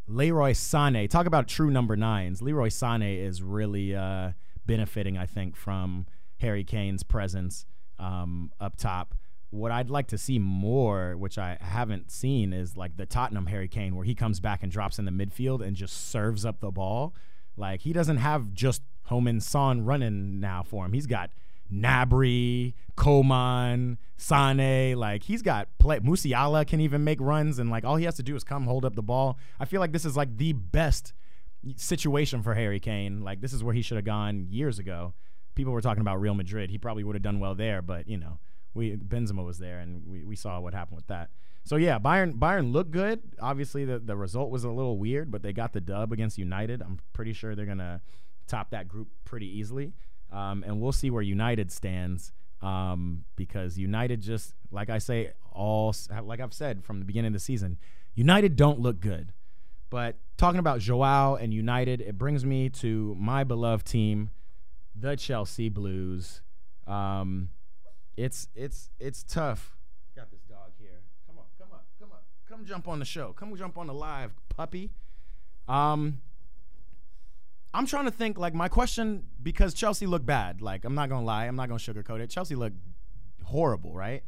Leroy 0.08 0.52
Sané, 0.52 1.10
talk 1.10 1.26
about 1.26 1.48
true 1.48 1.72
number 1.72 1.96
nines. 1.96 2.42
Leroy 2.42 2.70
Sané 2.70 3.24
is 3.24 3.42
really 3.42 3.96
uh, 3.96 4.32
benefiting, 4.66 5.18
I 5.18 5.26
think, 5.26 5.56
from 5.56 6.08
Harry 6.40 6.64
Kane's 6.64 7.04
presence 7.04 7.66
um, 8.00 8.52
up 8.60 8.76
top 8.76 9.16
what 9.54 9.72
I'd 9.72 9.92
like 9.92 10.08
to 10.08 10.18
see 10.18 10.40
more, 10.40 11.16
which 11.16 11.38
I 11.38 11.58
haven't 11.62 12.12
seen, 12.12 12.54
is 12.54 12.76
like 12.76 12.98
the 12.98 13.06
Tottenham 13.06 13.46
Harry 13.46 13.68
Kane, 13.68 13.96
where 13.96 14.04
he 14.04 14.16
comes 14.16 14.40
back 14.40 14.64
and 14.64 14.72
drops 14.72 14.98
in 14.98 15.06
the 15.06 15.12
midfield 15.12 15.62
and 15.62 15.76
just 15.76 16.10
serves 16.10 16.44
up 16.44 16.60
the 16.60 16.72
ball. 16.72 17.14
Like 17.56 17.82
he 17.82 17.94
doesn't 17.94 18.18
have 18.18 18.54
just 18.54 18.82
Heung-min 19.10 19.40
Son 19.40 19.86
running 19.86 20.40
now 20.40 20.64
for 20.64 20.86
him. 20.86 20.94
He's 20.94 21.06
got 21.06 21.30
Gnabry, 21.72 22.74
Coman, 22.96 23.98
Sane. 24.18 24.98
Like 24.98 25.24
he's 25.24 25.42
got 25.42 25.68
play. 25.80 26.00
Musiala 26.00 26.66
can 26.68 26.80
even 26.80 27.04
make 27.04 27.20
runs, 27.22 27.60
and 27.60 27.70
like 27.70 27.84
all 27.84 27.96
he 27.96 28.06
has 28.06 28.16
to 28.16 28.24
do 28.24 28.36
is 28.36 28.44
come 28.44 28.66
hold 28.66 28.86
up 28.86 28.96
the 28.96 29.04
ball. 29.04 29.38
I 29.60 29.66
feel 29.66 29.80
like 29.80 29.92
this 29.92 30.06
is 30.06 30.16
like 30.18 30.38
the 30.38 30.54
best 30.54 31.14
situation 31.78 32.44
for 32.44 32.54
Harry 32.54 32.80
Kane. 32.80 33.22
Like 33.22 33.42
this 33.42 33.54
is 33.54 33.64
where 33.64 33.74
he 33.74 33.82
should 33.82 33.98
have 33.98 34.06
gone 34.06 34.48
years 34.50 34.80
ago. 34.80 35.14
People 35.56 35.74
were 35.74 35.82
talking 35.82 36.02
about 36.02 36.20
Real 36.20 36.34
Madrid. 36.34 36.70
He 36.70 36.78
probably 36.78 37.04
would 37.04 37.16
have 37.16 37.24
done 37.24 37.40
well 37.40 37.56
there, 37.56 37.82
but 37.82 38.08
you 38.08 38.18
know 38.18 38.40
we 38.74 38.96
Benzema 38.96 39.46
was 39.46 39.60
there, 39.60 39.80
and 39.80 40.08
we, 40.08 40.24
we 40.24 40.36
saw 40.36 40.60
what 40.60 40.74
happened 40.74 40.98
with 40.98 41.08
that. 41.08 41.30
So 41.64 41.78
yeah, 41.78 41.98
Bayern 42.00 42.34
Bayern 42.34 42.74
looked 42.74 42.92
good. 42.92 43.22
Obviously, 43.40 43.86
the 43.86 44.00
the 44.00 44.16
result 44.16 44.50
was 44.50 44.64
a 44.64 44.70
little 44.70 44.98
weird, 44.98 45.32
but 45.32 45.44
they 45.44 45.54
got 45.54 45.74
the 45.74 45.82
dub 45.82 46.12
against 46.12 46.38
United. 46.38 46.82
I'm 46.82 47.00
pretty 47.14 47.34
sure 47.34 47.56
they're 47.56 47.66
gonna 47.66 48.02
top 48.48 48.72
that 48.72 48.88
group 48.88 49.08
pretty 49.24 49.48
easily, 49.48 49.94
um, 50.34 50.64
and 50.66 50.82
we'll 50.82 50.92
see 50.92 51.10
where 51.10 51.22
United 51.22 51.72
stands. 51.72 52.32
Um, 52.62 53.26
because 53.36 53.78
United 53.78 54.22
just 54.22 54.54
like 54.72 54.90
I 54.90 54.98
say 54.98 55.34
all 55.52 55.94
like 56.24 56.40
I've 56.40 56.54
said 56.54 56.84
from 56.86 57.00
the 57.00 57.06
beginning 57.06 57.28
of 57.28 57.34
the 57.34 57.40
season, 57.40 57.78
United 58.16 58.56
don't 58.56 58.80
look 58.80 59.00
good. 59.00 59.34
But 59.90 60.16
talking 60.38 60.60
about 60.60 60.80
Joao 60.80 61.36
and 61.36 61.54
United, 61.54 62.02
it 62.02 62.18
brings 62.18 62.44
me 62.46 62.70
to 62.70 63.16
my 63.20 63.44
beloved 63.44 63.86
team, 63.86 64.32
the 64.96 65.16
Chelsea 65.16 65.70
Blues. 65.70 66.42
Um, 66.88 67.50
it's 68.18 68.48
it's 68.56 68.90
it's 69.00 69.24
tough. 69.24 69.78
Got 70.16 70.32
this 70.32 70.42
dog 70.42 70.72
here. 70.80 71.02
Come 71.28 71.38
on, 71.38 71.46
come 71.60 71.68
on, 71.74 71.80
come 72.00 72.12
on, 72.12 72.20
come 72.48 72.66
jump 72.66 72.88
on 72.88 73.00
the 73.00 73.06
show. 73.06 73.34
Come 73.34 73.56
jump 73.56 73.78
on 73.78 73.88
the 73.88 73.94
live, 73.94 74.32
puppy. 74.50 74.90
Um, 75.68 76.22
I'm 77.74 77.86
trying 77.86 78.06
to 78.06 78.12
think. 78.12 78.38
Like 78.38 78.54
my 78.54 78.68
question, 78.68 79.24
because 79.42 79.74
Chelsea 79.74 80.06
looked 80.06 80.26
bad. 80.26 80.62
Like 80.62 80.86
I'm 80.86 80.96
not 80.96 81.10
gonna 81.10 81.26
lie, 81.26 81.46
I'm 81.46 81.56
not 81.56 81.70
gonna 81.70 81.80
sugarcoat 81.80 82.20
it. 82.20 82.30
Chelsea 82.30 82.56
looked 82.56 82.78
horrible, 83.44 83.94
right? 83.94 84.24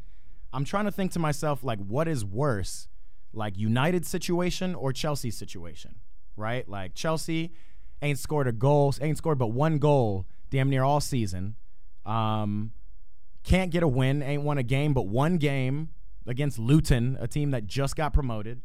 I'm 0.54 0.64
trying 0.64 0.86
to 0.86 0.92
think 0.92 1.12
to 1.12 1.20
myself, 1.20 1.66
like, 1.66 1.80
what 1.80 2.08
is 2.08 2.24
worse, 2.24 2.88
like 3.34 3.58
United 3.58 4.06
situation 4.06 4.74
or 4.74 4.94
Chelsea 4.94 5.30
situation, 5.30 5.96
right? 6.38 6.68
Like 6.68 6.96
Chelsea 6.96 7.52
ain't 8.02 8.20
scored 8.20 8.48
a 8.48 8.54
goal, 8.54 8.94
ain't 9.02 9.18
scored 9.18 9.38
but 9.38 9.48
one 9.48 9.80
goal 9.80 10.26
damn 10.50 10.70
near 10.70 10.84
all 10.84 11.02
season. 11.02 11.56
Um, 12.06 12.72
can't 13.44 13.70
get 13.70 13.84
a 13.84 13.88
win, 13.88 14.24
ain't 14.24 14.44
won 14.44 14.58
a 14.58 14.64
game 14.64 14.94
but 14.94 15.08
one 15.08 15.38
game 15.38 15.90
against 16.26 16.58
Luton, 16.58 17.18
a 17.20 17.28
team 17.28 17.52
that 17.52 17.68
just 17.68 17.96
got 17.96 18.14
promoted. 18.14 18.62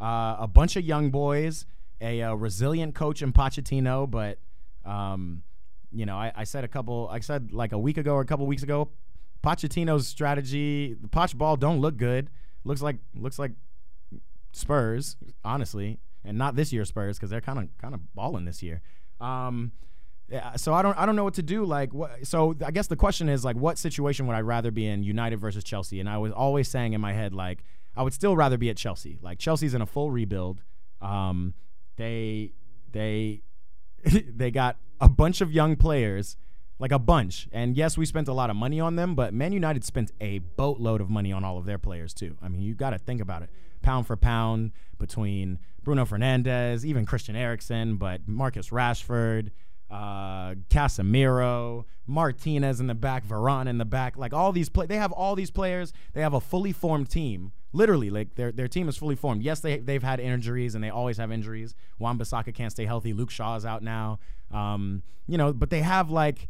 Uh, 0.00 0.36
a 0.38 0.48
bunch 0.48 0.76
of 0.76 0.84
young 0.84 1.10
boys, 1.10 1.66
a, 2.00 2.20
a, 2.20 2.36
resilient 2.36 2.94
coach 2.94 3.22
in 3.22 3.32
Pochettino, 3.32 4.10
but 4.10 4.38
um, 4.84 5.42
you 5.92 6.06
know, 6.06 6.16
I, 6.16 6.32
I, 6.34 6.44
said 6.44 6.64
a 6.64 6.68
couple, 6.68 7.08
I 7.10 7.20
said 7.20 7.52
like 7.52 7.72
a 7.72 7.78
week 7.78 7.96
ago 7.96 8.14
or 8.14 8.20
a 8.20 8.26
couple 8.26 8.46
weeks 8.46 8.62
ago, 8.62 8.90
Pochettino's 9.42 10.06
strategy, 10.06 10.94
the 11.00 11.08
Poch 11.08 11.34
ball 11.34 11.56
don't 11.56 11.80
look 11.80 11.96
good. 11.96 12.30
Looks 12.64 12.82
like 12.82 12.96
looks 13.14 13.38
like 13.38 13.52
Spurs, 14.52 15.16
honestly, 15.44 16.00
and 16.24 16.36
not 16.36 16.56
this 16.56 16.72
year 16.72 16.84
Spurs 16.84 17.16
because 17.16 17.30
they're 17.30 17.40
kind 17.40 17.58
of 17.58 17.68
kind 17.78 17.94
of 17.94 18.14
balling 18.14 18.44
this 18.44 18.62
year. 18.62 18.82
Um, 19.20 19.72
yeah, 20.28 20.56
so 20.56 20.74
I 20.74 20.82
don't 20.82 20.98
I 20.98 21.06
don't 21.06 21.14
know 21.14 21.24
what 21.24 21.34
to 21.34 21.42
do. 21.42 21.64
Like, 21.64 21.94
what, 21.94 22.26
so 22.26 22.56
I 22.64 22.72
guess 22.72 22.88
the 22.88 22.96
question 22.96 23.28
is 23.28 23.44
like, 23.44 23.56
what 23.56 23.78
situation 23.78 24.26
would 24.26 24.34
I 24.34 24.40
rather 24.40 24.72
be 24.72 24.86
in, 24.86 25.04
United 25.04 25.38
versus 25.38 25.62
Chelsea? 25.62 26.00
And 26.00 26.08
I 26.08 26.18
was 26.18 26.32
always 26.32 26.68
saying 26.68 26.94
in 26.94 27.00
my 27.00 27.12
head 27.12 27.32
like, 27.32 27.62
I 27.96 28.02
would 28.02 28.12
still 28.12 28.36
rather 28.36 28.58
be 28.58 28.68
at 28.68 28.76
Chelsea. 28.76 29.18
Like 29.22 29.38
Chelsea's 29.38 29.74
in 29.74 29.82
a 29.82 29.86
full 29.86 30.10
rebuild. 30.10 30.62
Um, 31.00 31.54
they 31.96 32.52
they 32.92 33.42
they 34.04 34.50
got 34.50 34.76
a 35.00 35.08
bunch 35.08 35.40
of 35.40 35.52
young 35.52 35.76
players, 35.76 36.36
like 36.78 36.92
a 36.92 36.98
bunch. 36.98 37.48
And 37.52 37.76
yes, 37.76 37.98
we 37.98 38.06
spent 38.06 38.28
a 38.28 38.32
lot 38.32 38.50
of 38.50 38.56
money 38.56 38.80
on 38.80 38.96
them, 38.96 39.14
but 39.14 39.34
Man 39.34 39.52
United 39.52 39.84
spent 39.84 40.12
a 40.20 40.38
boatload 40.38 41.00
of 41.00 41.10
money 41.10 41.32
on 41.32 41.44
all 41.44 41.58
of 41.58 41.66
their 41.66 41.78
players 41.78 42.14
too. 42.14 42.36
I 42.42 42.48
mean, 42.48 42.62
you 42.62 42.74
got 42.74 42.90
to 42.90 42.98
think 42.98 43.20
about 43.20 43.42
it, 43.42 43.50
pound 43.82 44.06
for 44.06 44.16
pound 44.16 44.72
between 44.98 45.58
Bruno 45.82 46.04
Fernandes, 46.04 46.84
even 46.84 47.04
Christian 47.04 47.36
Eriksen, 47.36 47.96
but 47.96 48.26
Marcus 48.26 48.70
Rashford 48.70 49.50
uh, 49.90 50.54
Casemiro, 50.68 51.84
Martinez 52.06 52.80
in 52.80 52.86
the 52.86 52.94
back, 52.94 53.26
Varane 53.26 53.68
in 53.68 53.78
the 53.78 53.84
back. 53.84 54.16
Like 54.16 54.32
all 54.32 54.52
these 54.52 54.68
play, 54.68 54.86
they 54.86 54.96
have 54.96 55.12
all 55.12 55.34
these 55.34 55.50
players. 55.50 55.92
They 56.12 56.22
have 56.22 56.34
a 56.34 56.40
fully 56.40 56.72
formed 56.72 57.10
team. 57.10 57.52
Literally, 57.76 58.10
like 58.10 58.34
their 58.34 58.50
their 58.52 58.68
team 58.68 58.88
is 58.88 58.96
fully 58.96 59.16
formed. 59.16 59.42
Yes, 59.42 59.60
they 59.60 59.78
they've 59.78 60.02
had 60.02 60.18
injuries 60.18 60.74
and 60.74 60.82
they 60.82 60.90
always 60.90 61.18
have 61.18 61.30
injuries. 61.30 61.74
Wan-Bissaka 61.98 62.54
can't 62.54 62.72
stay 62.72 62.86
healthy. 62.86 63.12
Luke 63.12 63.30
Shaw 63.30 63.56
is 63.56 63.66
out 63.66 63.82
now. 63.82 64.18
Um, 64.50 65.02
you 65.26 65.36
know, 65.36 65.52
but 65.52 65.70
they 65.70 65.82
have 65.82 66.10
like, 66.10 66.48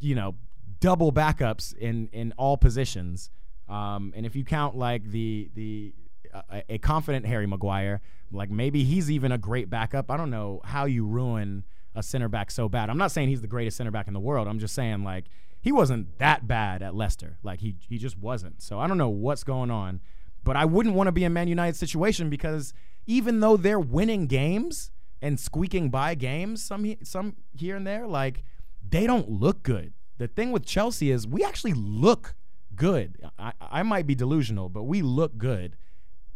you 0.00 0.14
know, 0.14 0.34
double 0.80 1.12
backups 1.12 1.76
in 1.76 2.08
in 2.12 2.32
all 2.36 2.56
positions. 2.56 3.30
Um, 3.68 4.12
and 4.16 4.26
if 4.26 4.34
you 4.34 4.44
count 4.44 4.76
like 4.76 5.04
the 5.10 5.50
the 5.54 5.94
uh, 6.34 6.60
a 6.68 6.78
confident 6.78 7.26
Harry 7.26 7.46
Maguire, 7.46 8.00
like 8.32 8.50
maybe 8.50 8.84
he's 8.84 9.10
even 9.10 9.32
a 9.32 9.38
great 9.38 9.70
backup. 9.70 10.10
I 10.10 10.16
don't 10.16 10.30
know 10.30 10.60
how 10.64 10.84
you 10.84 11.06
ruin 11.06 11.64
a 11.94 12.02
center 12.02 12.28
back 12.28 12.50
so 12.50 12.68
bad. 12.68 12.90
I'm 12.90 12.98
not 12.98 13.10
saying 13.10 13.28
he's 13.28 13.40
the 13.40 13.46
greatest 13.46 13.76
center 13.76 13.90
back 13.90 14.06
in 14.08 14.14
the 14.14 14.20
world. 14.20 14.48
I'm 14.48 14.58
just 14.58 14.74
saying 14.74 15.02
like 15.02 15.26
he 15.60 15.72
wasn't 15.72 16.18
that 16.18 16.46
bad 16.46 16.82
at 16.82 16.94
Leicester. 16.94 17.38
Like 17.42 17.60
he 17.60 17.76
he 17.88 17.98
just 17.98 18.18
wasn't. 18.18 18.62
So 18.62 18.78
I 18.78 18.86
don't 18.86 18.98
know 18.98 19.08
what's 19.08 19.44
going 19.44 19.70
on, 19.70 20.00
but 20.46 20.54
I 20.54 20.64
wouldn't 20.64 20.94
want 20.94 21.08
to 21.08 21.12
be 21.12 21.24
in 21.24 21.32
Man 21.32 21.48
United 21.48 21.74
situation 21.76 22.30
because 22.30 22.72
even 23.04 23.40
though 23.40 23.56
they're 23.56 23.80
winning 23.80 24.28
games 24.28 24.92
and 25.20 25.40
squeaking 25.40 25.90
by 25.90 26.14
games 26.14 26.64
some 26.64 26.94
some 27.02 27.34
here 27.52 27.74
and 27.74 27.84
there, 27.84 28.06
like 28.06 28.44
they 28.88 29.08
don't 29.08 29.28
look 29.28 29.64
good. 29.64 29.92
The 30.18 30.28
thing 30.28 30.52
with 30.52 30.64
Chelsea 30.64 31.10
is 31.10 31.26
we 31.26 31.42
actually 31.42 31.74
look 31.74 32.36
good. 32.76 33.18
I, 33.36 33.52
I 33.60 33.82
might 33.82 34.06
be 34.06 34.14
delusional, 34.14 34.68
but 34.68 34.84
we 34.84 35.02
look 35.02 35.36
good. 35.36 35.76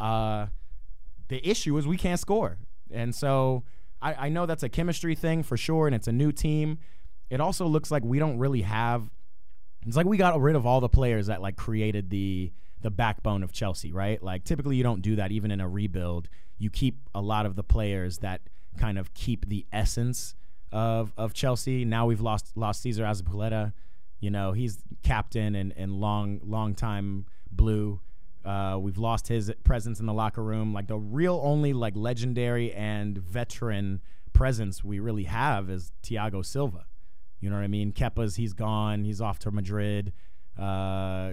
Uh, 0.01 0.47
the 1.29 1.49
issue 1.49 1.79
is 1.79 1.87
we 1.87 1.97
can't 1.97 2.19
score, 2.19 2.59
and 2.91 3.15
so 3.15 3.63
I, 4.03 4.27
I 4.27 4.29
know 4.29 4.45
that's 4.45 4.65
a 4.65 4.69
chemistry 4.69 5.15
thing 5.15 5.45
for 5.45 5.57
sure, 5.57 5.87
and 5.87 5.95
it's 5.95 6.09
a 6.09 6.13
new 6.13 6.33
team. 6.33 6.81
It 7.31 7.41
also 7.41 7.65
looks 7.65 7.93
like 7.93 8.03
we 8.03 8.19
don't 8.19 8.39
really 8.39 8.63
have. 8.63 9.09
It's 9.87 9.97
like 9.97 10.07
we 10.07 10.17
got 10.17 10.39
rid 10.41 10.57
of 10.57 10.67
all 10.67 10.81
the 10.81 10.89
players 10.89 11.29
that 11.29 11.41
like 11.41 11.55
created 11.55 12.11
the 12.11 12.53
the 12.83 12.91
backbone 12.91 13.43
of 13.43 13.53
Chelsea, 13.53 13.93
right? 13.93 14.23
Like 14.23 14.45
typically 14.45 14.77
you 14.77 14.83
don't 14.83 15.03
do 15.03 15.17
that 15.17 15.33
even 15.33 15.51
in 15.51 15.61
a 15.61 15.69
rebuild. 15.69 16.29
You 16.59 16.71
keep 16.71 17.09
a 17.15 17.21
lot 17.21 17.47
of 17.47 17.57
the 17.57 17.63
players 17.63 18.19
that 18.19 18.43
kind 18.79 18.99
of 18.99 19.13
keep 19.15 19.49
the 19.49 19.67
essence 19.73 20.35
of 20.73 21.13
of 21.17 21.35
Chelsea. 21.35 21.85
Now 21.85 22.07
we've 22.07 22.21
lost 22.21 22.57
lost 22.57 22.83
Cesar 22.83 23.05
Azpilicueta. 23.05 23.73
You 24.21 24.31
know, 24.31 24.53
he's 24.53 24.79
captain 25.03 25.55
and, 25.55 25.73
and 25.77 25.93
long 25.93 26.41
long 26.45 26.75
time 26.75 27.27
blue. 27.51 28.01
Uh, 28.45 28.79
we've 28.81 28.99
lost 28.99 29.29
his 29.29 29.53
presence 29.65 30.01
in 30.01 30.07
the 30.07 30.15
locker 30.15 30.43
room. 30.43 30.73
Like 30.73 30.87
the 30.87 30.99
real 30.99 31.41
only 31.43 31.73
like 31.73 31.95
legendary 31.97 32.73
and 32.73 33.19
veteran 33.19 34.01
presence 34.33 34.83
we 34.83 35.01
really 35.01 35.25
have 35.25 35.69
is 35.69 35.93
Thiago 36.03 36.45
Silva. 36.45 36.87
You 37.41 37.51
know 37.51 37.57
what 37.57 37.65
I 37.65 37.69
mean? 37.69 37.93
Kepa's 37.93 38.37
he's 38.37 38.53
gone. 38.53 39.05
He's 39.05 39.21
off 39.21 39.39
to 39.41 39.51
Madrid. 39.51 40.13
Uh, 40.59 41.33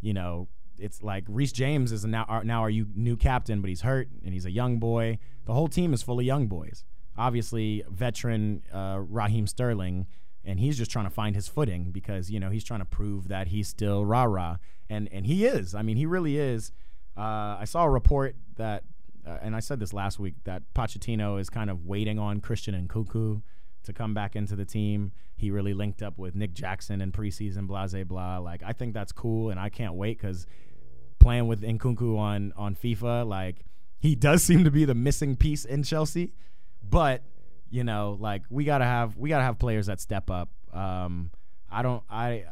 you 0.00 0.14
know, 0.14 0.48
it's 0.80 1.02
like 1.02 1.24
Reece 1.28 1.52
James 1.52 1.92
is 1.92 2.04
now 2.04 2.24
our, 2.28 2.44
now 2.44 2.60
our 2.60 2.70
new 2.70 3.16
captain, 3.16 3.60
but 3.60 3.68
he's 3.68 3.82
hurt 3.82 4.08
and 4.24 4.32
he's 4.32 4.46
a 4.46 4.50
young 4.50 4.78
boy. 4.78 5.18
The 5.46 5.54
whole 5.54 5.68
team 5.68 5.92
is 5.92 6.02
full 6.02 6.18
of 6.18 6.24
young 6.24 6.46
boys. 6.46 6.84
Obviously, 7.16 7.84
veteran 7.90 8.62
uh, 8.72 8.98
Raheem 9.00 9.46
Sterling, 9.46 10.06
and 10.44 10.58
he's 10.58 10.78
just 10.78 10.90
trying 10.90 11.04
to 11.04 11.10
find 11.10 11.36
his 11.36 11.48
footing 11.48 11.90
because 11.90 12.30
you 12.30 12.40
know 12.40 12.50
he's 12.50 12.64
trying 12.64 12.80
to 12.80 12.86
prove 12.86 13.28
that 13.28 13.48
he's 13.48 13.68
still 13.68 14.04
rah 14.04 14.24
rah 14.24 14.56
and 14.90 15.08
and 15.12 15.26
he 15.26 15.46
is. 15.46 15.74
I 15.74 15.82
mean, 15.82 15.96
he 15.96 16.04
really 16.04 16.36
is. 16.36 16.72
Uh, 17.16 17.56
I 17.60 17.64
saw 17.64 17.84
a 17.84 17.90
report 17.90 18.36
that, 18.56 18.84
uh, 19.26 19.38
and 19.40 19.54
I 19.56 19.60
said 19.60 19.80
this 19.80 19.92
last 19.92 20.18
week 20.18 20.34
that 20.44 20.62
Pochettino 20.74 21.40
is 21.40 21.48
kind 21.48 21.70
of 21.70 21.86
waiting 21.86 22.18
on 22.18 22.40
Christian 22.40 22.74
Nkunku 22.86 23.42
to 23.84 23.92
come 23.92 24.12
back 24.12 24.36
into 24.36 24.56
the 24.56 24.64
team. 24.64 25.12
He 25.36 25.50
really 25.50 25.72
linked 25.72 26.02
up 26.02 26.18
with 26.18 26.34
Nick 26.34 26.52
Jackson 26.52 27.00
in 27.00 27.12
preseason, 27.12 27.66
blah 27.66 27.86
blah 27.86 28.04
blah. 28.04 28.38
Like 28.38 28.62
I 28.64 28.72
think 28.72 28.92
that's 28.92 29.12
cool, 29.12 29.50
and 29.50 29.58
I 29.58 29.68
can't 29.68 29.94
wait 29.94 30.18
because 30.18 30.46
playing 31.20 31.46
with 31.46 31.62
Nkunku 31.62 32.18
on 32.18 32.52
on 32.56 32.74
FIFA, 32.74 33.26
like 33.26 33.64
he 33.98 34.14
does 34.14 34.42
seem 34.42 34.64
to 34.64 34.70
be 34.70 34.84
the 34.84 34.94
missing 34.94 35.36
piece 35.36 35.64
in 35.64 35.82
Chelsea. 35.82 36.32
But 36.88 37.22
you 37.70 37.84
know, 37.84 38.16
like 38.18 38.42
we 38.50 38.64
gotta 38.64 38.84
have 38.84 39.16
we 39.16 39.28
gotta 39.28 39.44
have 39.44 39.58
players 39.58 39.86
that 39.86 40.00
step 40.00 40.30
up. 40.30 40.50
Um, 40.72 41.30
I 41.70 41.82
don't 41.82 42.02
I, 42.10 42.44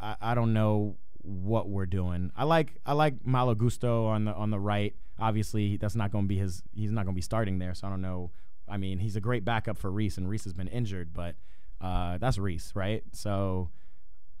I 0.00 0.16
I 0.20 0.34
don't 0.34 0.52
know 0.52 0.96
what 1.22 1.68
we're 1.68 1.86
doing. 1.86 2.30
I 2.36 2.44
like 2.44 2.74
I 2.86 2.92
like 2.92 3.26
Malo 3.26 3.54
Gusto 3.54 4.06
on 4.06 4.26
the 4.26 4.34
on 4.34 4.50
the 4.50 4.60
right. 4.60 4.94
Obviously, 5.18 5.76
that's 5.76 5.94
not 5.94 6.10
going 6.10 6.24
to 6.24 6.28
be 6.28 6.38
his. 6.38 6.62
He's 6.74 6.90
not 6.90 7.04
going 7.04 7.14
to 7.14 7.18
be 7.18 7.22
starting 7.22 7.58
there, 7.58 7.74
so 7.74 7.86
I 7.86 7.90
don't 7.90 8.02
know. 8.02 8.30
I 8.68 8.76
mean, 8.76 8.98
he's 8.98 9.16
a 9.16 9.20
great 9.20 9.44
backup 9.44 9.78
for 9.78 9.90
Reece, 9.90 10.16
and 10.18 10.28
Reece 10.28 10.44
has 10.44 10.52
been 10.52 10.68
injured, 10.68 11.12
but 11.12 11.36
uh, 11.80 12.18
that's 12.18 12.38
Reese, 12.38 12.72
right? 12.74 13.04
So 13.12 13.70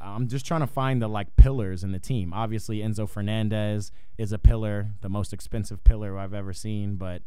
I'm 0.04 0.28
just 0.28 0.46
trying 0.46 0.60
to 0.60 0.66
find 0.66 1.00
the 1.00 1.08
like 1.08 1.34
pillars 1.36 1.82
in 1.82 1.92
the 1.92 1.98
team. 1.98 2.32
Obviously, 2.32 2.78
Enzo 2.78 3.08
Fernandez 3.08 3.90
is 4.18 4.32
a 4.32 4.38
pillar, 4.38 4.90
the 5.00 5.08
most 5.08 5.32
expensive 5.32 5.82
pillar 5.82 6.18
I've 6.18 6.34
ever 6.34 6.52
seen, 6.52 6.96
but 6.96 7.22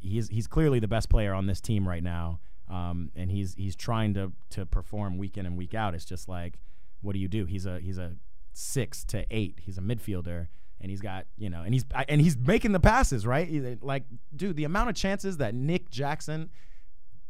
he's 0.00 0.28
he's 0.28 0.46
clearly 0.46 0.80
the 0.80 0.88
best 0.88 1.08
player 1.08 1.34
on 1.34 1.46
this 1.46 1.60
team 1.60 1.86
right 1.86 2.02
now, 2.02 2.40
um, 2.68 3.10
and 3.14 3.30
he's 3.30 3.54
he's 3.54 3.76
trying 3.76 4.14
to 4.14 4.32
to 4.50 4.66
perform 4.66 5.18
week 5.18 5.36
in 5.36 5.46
and 5.46 5.56
week 5.56 5.74
out. 5.74 5.94
It's 5.94 6.04
just 6.04 6.28
like, 6.28 6.58
what 7.02 7.12
do 7.12 7.18
you 7.18 7.28
do? 7.28 7.44
He's 7.44 7.66
a 7.66 7.80
he's 7.80 7.98
a 7.98 8.12
six 8.52 9.04
to 9.06 9.26
eight. 9.30 9.58
He's 9.60 9.78
a 9.78 9.82
midfielder, 9.82 10.48
and 10.80 10.90
he's 10.90 11.00
got 11.00 11.26
you 11.36 11.50
know, 11.50 11.62
and 11.62 11.74
he's 11.74 11.84
and 12.08 12.20
he's 12.20 12.36
making 12.36 12.72
the 12.72 12.80
passes 12.80 13.26
right. 13.26 13.78
Like, 13.82 14.04
dude, 14.34 14.56
the 14.56 14.64
amount 14.64 14.90
of 14.90 14.96
chances 14.96 15.36
that 15.38 15.54
Nick 15.54 15.90
Jackson 15.90 16.50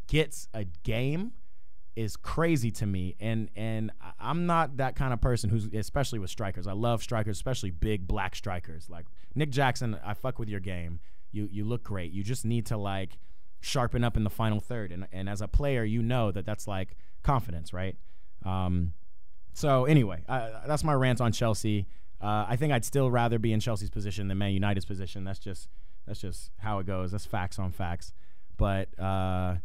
gets 0.07 0.49
a 0.55 0.65
game 0.83 1.33
is 1.97 2.17
crazy 2.17 2.71
to 2.73 2.87
me 2.87 3.15
and 3.21 3.49
and 3.55 3.93
I'm 4.19 4.47
not 4.47 4.79
that 4.79 4.97
kind 4.97 5.13
of 5.13 5.21
person 5.21 5.49
who's 5.51 5.67
especially 5.73 6.19
with 6.19 6.31
strikers. 6.31 6.67
I 6.67 6.73
love 6.73 7.03
strikers, 7.03 7.37
especially 7.37 7.71
big 7.71 8.07
black 8.07 8.35
strikers. 8.35 8.91
Like 8.91 9.07
Nick 9.35 9.51
Jackson, 9.51 9.99
I 10.05 10.15
fuck 10.15 10.39
with 10.39 10.49
your 10.49 10.61
game. 10.61 11.01
You 11.31 11.49
you 11.51 11.65
look 11.65 11.85
great. 11.85 12.13
You 12.13 12.23
just 12.23 12.45
need 12.45 12.67
to 12.67 12.77
like 12.77 13.19
sharpen 13.61 14.05
up 14.05 14.17
in 14.17 14.25
the 14.25 14.31
final 14.31 14.61
third 14.61 14.91
and 14.93 15.07
and 15.13 15.29
as 15.29 15.41
a 15.41 15.49
player, 15.49 15.85
you 15.85 16.03
know 16.03 16.31
that 16.33 16.45
that's 16.45 16.67
like 16.67 16.97
confidence, 17.23 17.73
right? 17.73 17.97
Um 18.45 18.93
so 19.53 19.85
anyway, 19.85 20.25
uh, 20.29 20.67
that's 20.67 20.83
my 20.83 20.93
rant 20.95 21.21
on 21.21 21.31
Chelsea. 21.31 21.87
Uh, 22.21 22.45
I 22.49 22.57
think 22.57 22.73
I'd 22.73 22.85
still 22.85 23.11
rather 23.11 23.39
be 23.39 23.53
in 23.53 23.61
Chelsea's 23.61 23.91
position 23.91 24.27
than 24.29 24.37
Man 24.39 24.53
United's 24.53 24.85
position. 24.85 25.25
That's 25.25 25.39
just 25.39 25.69
that's 26.07 26.21
just 26.21 26.51
how 26.59 26.81
it 26.81 26.87
goes. 26.87 27.13
That's 27.13 27.25
facts 27.25 27.59
on 27.59 27.71
facts. 27.71 28.13
But 28.57 28.99
uh, 28.99 29.57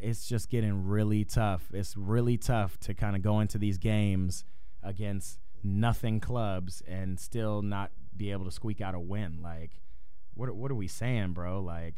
it's 0.00 0.26
just 0.28 0.50
getting 0.50 0.86
really 0.86 1.24
tough. 1.24 1.68
It's 1.72 1.96
really 1.96 2.36
tough 2.36 2.78
to 2.80 2.94
kind 2.94 3.16
of 3.16 3.22
go 3.22 3.40
into 3.40 3.58
these 3.58 3.78
games 3.78 4.44
against 4.82 5.38
nothing 5.62 6.20
clubs 6.20 6.82
and 6.86 7.18
still 7.18 7.62
not 7.62 7.90
be 8.16 8.30
able 8.32 8.44
to 8.44 8.50
squeak 8.50 8.80
out 8.80 8.94
a 8.94 9.00
win. 9.00 9.40
Like, 9.42 9.80
what 10.34 10.54
what 10.54 10.70
are 10.70 10.76
we 10.76 10.88
saying, 10.88 11.32
bro? 11.32 11.60
Like, 11.60 11.94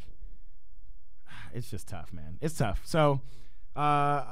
it's 1.54 1.70
just 1.70 1.88
tough, 1.88 2.12
man. 2.12 2.38
It's 2.40 2.54
tough. 2.54 2.82
So. 2.84 3.20
Uh, 3.74 4.22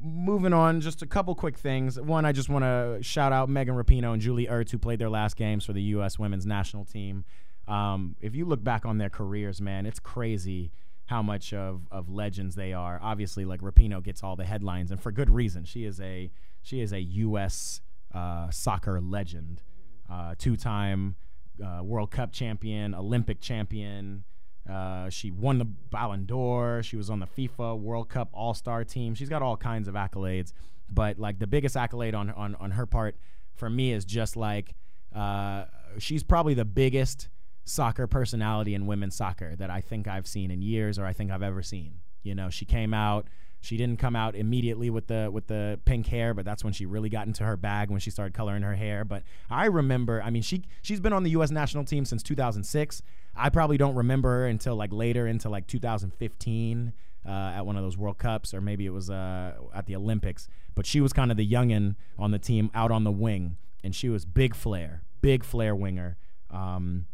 moving 0.00 0.52
on, 0.52 0.80
just 0.80 1.02
a 1.02 1.06
couple 1.06 1.34
quick 1.34 1.58
things. 1.58 2.00
One, 2.00 2.24
I 2.24 2.30
just 2.30 2.48
want 2.48 2.64
to 2.64 2.98
shout 3.02 3.32
out 3.32 3.48
Megan 3.48 3.74
Rapinoe 3.74 4.12
and 4.12 4.22
Julie 4.22 4.46
Ertz, 4.46 4.70
who 4.70 4.78
played 4.78 5.00
their 5.00 5.10
last 5.10 5.36
games 5.36 5.64
for 5.64 5.72
the 5.72 5.82
U.S. 5.82 6.20
women's 6.20 6.46
national 6.46 6.84
team. 6.84 7.24
Um, 7.66 8.14
if 8.20 8.36
you 8.36 8.44
look 8.44 8.62
back 8.62 8.86
on 8.86 8.98
their 8.98 9.10
careers, 9.10 9.60
man, 9.60 9.86
it's 9.86 9.98
crazy 9.98 10.70
how 11.06 11.22
much 11.22 11.52
of, 11.52 11.82
of 11.90 12.08
legends 12.08 12.54
they 12.54 12.72
are. 12.72 12.98
Obviously, 13.02 13.44
like 13.44 13.60
Rapinoe 13.60 14.02
gets 14.02 14.22
all 14.22 14.36
the 14.36 14.44
headlines, 14.44 14.90
and 14.90 15.00
for 15.00 15.12
good 15.12 15.30
reason. 15.30 15.64
She 15.64 15.84
is 15.84 16.00
a 16.00 16.30
she 16.62 16.80
is 16.80 16.92
a 16.92 17.00
U.S. 17.00 17.80
Uh, 18.12 18.50
soccer 18.50 19.00
legend, 19.00 19.62
uh, 20.10 20.34
two 20.38 20.56
time 20.56 21.16
uh, 21.64 21.82
World 21.82 22.10
Cup 22.10 22.32
champion, 22.32 22.94
Olympic 22.94 23.40
champion. 23.40 24.24
Uh, 24.68 25.08
she 25.08 25.30
won 25.30 25.58
the 25.58 25.64
Ballon 25.64 26.26
d'Or. 26.26 26.82
She 26.82 26.96
was 26.96 27.08
on 27.08 27.20
the 27.20 27.26
FIFA 27.26 27.78
World 27.78 28.08
Cup 28.08 28.28
All 28.32 28.52
Star 28.52 28.84
team. 28.84 29.14
She's 29.14 29.28
got 29.28 29.42
all 29.42 29.56
kinds 29.56 29.86
of 29.86 29.94
accolades, 29.94 30.52
but 30.90 31.18
like 31.18 31.38
the 31.38 31.46
biggest 31.46 31.76
accolade 31.76 32.14
on 32.14 32.30
on 32.30 32.56
on 32.56 32.72
her 32.72 32.86
part 32.86 33.16
for 33.54 33.70
me 33.70 33.92
is 33.92 34.04
just 34.04 34.36
like 34.36 34.74
uh, 35.14 35.64
she's 35.98 36.22
probably 36.22 36.54
the 36.54 36.64
biggest 36.64 37.28
soccer 37.66 38.06
personality 38.06 38.74
in 38.74 38.86
women's 38.86 39.16
soccer 39.16 39.54
that 39.56 39.70
I 39.70 39.80
think 39.80 40.08
I've 40.08 40.26
seen 40.26 40.50
in 40.50 40.62
years 40.62 40.98
or 40.98 41.04
I 41.04 41.12
think 41.12 41.30
I've 41.30 41.42
ever 41.42 41.62
seen. 41.62 42.00
You 42.22 42.34
know, 42.34 42.48
she 42.48 42.64
came 42.64 42.94
out. 42.94 43.26
She 43.60 43.76
didn't 43.76 43.98
come 43.98 44.14
out 44.14 44.36
immediately 44.36 44.90
with 44.90 45.08
the 45.08 45.28
with 45.32 45.48
the 45.48 45.80
pink 45.84 46.06
hair, 46.06 46.32
but 46.32 46.44
that's 46.44 46.62
when 46.62 46.72
she 46.72 46.86
really 46.86 47.08
got 47.08 47.26
into 47.26 47.42
her 47.44 47.56
bag 47.56 47.90
when 47.90 47.98
she 47.98 48.10
started 48.10 48.32
coloring 48.32 48.62
her 48.62 48.76
hair. 48.76 49.04
But 49.04 49.24
I 49.50 49.66
remember, 49.66 50.22
I 50.22 50.30
mean, 50.30 50.42
she 50.42 50.62
she's 50.82 51.00
been 51.00 51.12
on 51.12 51.24
the 51.24 51.30
U.S. 51.30 51.50
national 51.50 51.84
team 51.84 52.04
since 52.04 52.22
2006. 52.22 53.02
I 53.34 53.50
probably 53.50 53.76
don't 53.76 53.94
remember 53.94 54.30
her 54.30 54.46
until 54.46 54.76
like 54.76 54.92
later 54.92 55.26
into 55.26 55.48
like 55.48 55.66
2015 55.66 56.92
uh, 57.26 57.30
at 57.30 57.66
one 57.66 57.76
of 57.76 57.82
those 57.82 57.96
World 57.96 58.18
Cups, 58.18 58.54
or 58.54 58.60
maybe 58.60 58.86
it 58.86 58.92
was 58.92 59.10
uh, 59.10 59.54
at 59.74 59.86
the 59.86 59.96
Olympics. 59.96 60.48
But 60.74 60.86
she 60.86 61.00
was 61.00 61.12
kind 61.12 61.30
of 61.30 61.36
the 61.36 61.48
youngin 61.48 61.96
on 62.18 62.30
the 62.30 62.38
team 62.38 62.70
out 62.74 62.92
on 62.92 63.02
the 63.02 63.10
wing, 63.10 63.56
and 63.82 63.94
she 63.94 64.08
was 64.08 64.24
big 64.24 64.54
flair, 64.54 65.02
big 65.20 65.42
flair 65.42 65.74
winger. 65.74 66.16
Um, 66.50 67.06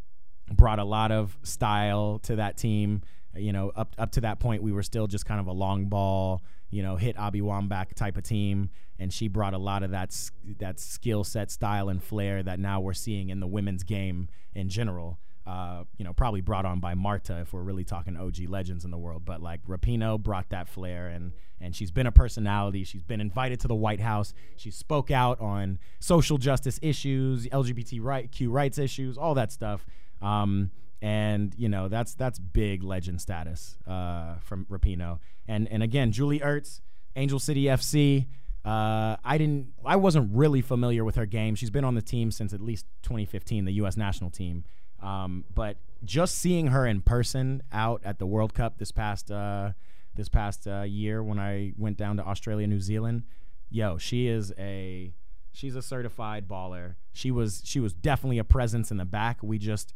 brought 0.51 0.79
a 0.79 0.85
lot 0.85 1.13
of 1.13 1.37
style 1.43 2.21
to 2.25 2.37
that 2.37 2.57
team. 2.57 3.03
You 3.35 3.53
know, 3.53 3.73
up 3.75 3.95
up 3.99 4.13
to 4.13 4.23
that 4.23 4.41
point, 4.41 4.63
we 4.63 4.73
were 4.73 4.83
still 4.83 5.07
just 5.07 5.25
kind 5.25 5.41
of 5.41 5.47
a 5.47 5.53
long 5.53 5.87
ball, 5.87 6.43
you 6.71 6.83
know, 6.83 6.97
hit 6.97 7.17
Abby 7.17 7.41
Wambach 7.41 7.95
type 7.95 8.17
of 8.17 8.25
team, 8.25 8.71
and 8.99 9.13
she 9.13 9.29
brought 9.29 9.55
a 9.55 9.59
lot 9.59 9.83
of 9.83 9.91
that 9.93 10.15
that 10.59 10.79
skill 10.79 11.25
set, 11.25 11.51
style, 11.51 11.89
and 11.89 12.03
flair 12.03 12.43
that 12.43 12.59
now 12.59 12.81
we're 12.81 12.93
seeing 12.93 13.31
in 13.31 13.41
the 13.41 13.47
women's 13.47 13.83
game 13.85 14.29
in 14.55 14.69
general. 14.69 15.19
Uh, 15.45 15.83
you 15.97 16.05
know, 16.05 16.13
probably 16.13 16.41
brought 16.41 16.65
on 16.65 16.79
by 16.79 16.95
Marta 16.95 17.41
if 17.41 17.53
we're 17.53 17.63
really 17.63 17.83
talking 17.83 18.17
OG 18.17 18.49
legends 18.49 18.85
in 18.85 18.93
the 18.93 18.99
world. 18.99 19.25
But 19.25 19.43
like 19.43 19.65
Rapinoe 19.65 20.23
brought 20.23 20.51
that 20.51 20.69
flair, 20.69 21.09
and 21.09 21.33
and 21.61 21.75
she's 21.75 21.91
been 21.91 22.07
a 22.07 22.13
personality. 22.13 22.85
She's 22.85 23.03
been 23.03 23.21
invited 23.21 23.61
to 23.61 23.69
the 23.69 23.75
White 23.75 24.01
House. 24.01 24.35
She 24.57 24.71
spoke 24.71 25.11
out 25.11 25.41
on 25.41 25.79
social 26.01 26.39
justice 26.39 26.79
issues, 26.83 27.47
LGBTQ 27.47 28.51
rights 28.51 28.79
issues, 28.79 29.19
all 29.19 29.35
that 29.35 29.51
stuff. 29.51 29.85
Um, 30.23 30.71
and 31.01 31.53
you 31.57 31.69
know 31.69 31.89
that's 31.89 32.15
that's 32.15 32.39
big 32.39 32.83
legend 32.85 33.21
status 33.21 33.77
uh, 33.87 34.37
from 34.41 34.67
Rapinoe. 34.67 35.19
And 35.49 35.69
and 35.69 35.83
again, 35.83 36.13
Julie 36.13 36.41
Ertz, 36.41 36.81
Angel 37.17 37.39
City 37.39 37.65
FC. 37.65 38.27
Uh, 38.65 39.17
I 39.25 39.39
didn't. 39.39 39.73
I 39.85 39.97
wasn't 39.97 40.31
really 40.33 40.63
familiar 40.63 41.05
with 41.05 41.17
her 41.17 41.27
game. 41.27 41.57
She's 41.57 41.71
been 41.71 41.85
on 41.85 41.97
the 41.97 42.03
team 42.03 42.31
since 42.31 42.53
at 42.53 42.61
least 42.61 42.87
2015, 43.03 43.65
the 43.65 43.73
U.S. 43.73 43.97
national 43.97 44.31
team. 44.31 44.65
Um, 45.03 45.45
but 45.53 45.79
just 46.05 46.37
seeing 46.37 46.69
her 46.69 46.87
in 46.87 47.01
person 47.01 47.63
out 47.73 48.03
at 48.05 48.21
the 48.21 48.27
World 48.27 48.55
Cup 48.55 48.79
this 48.79 48.93
past 48.93 49.33
uh, 49.33 49.73
this 50.15 50.29
past 50.29 50.69
uh, 50.69 50.83
year 50.83 51.23
when 51.25 51.41
I 51.41 51.73
went 51.77 51.97
down 51.97 52.17
to 52.19 52.25
Australia, 52.25 52.69
New 52.69 52.81
Zealand, 52.81 53.25
yo, 53.69 53.99
she 53.99 54.29
is 54.29 54.53
a 54.57 55.13
she's 55.53 55.75
a 55.75 55.83
certified 55.83 56.49
baller. 56.49 56.95
She 57.13 57.31
was 57.31 57.63
she 57.65 57.81
was 57.81 57.93
definitely 57.93 58.39
a 58.39 58.45
presence 58.45 58.93
in 58.93 58.97
the 58.97 59.05
back. 59.05 59.43
We 59.43 59.59
just 59.59 59.93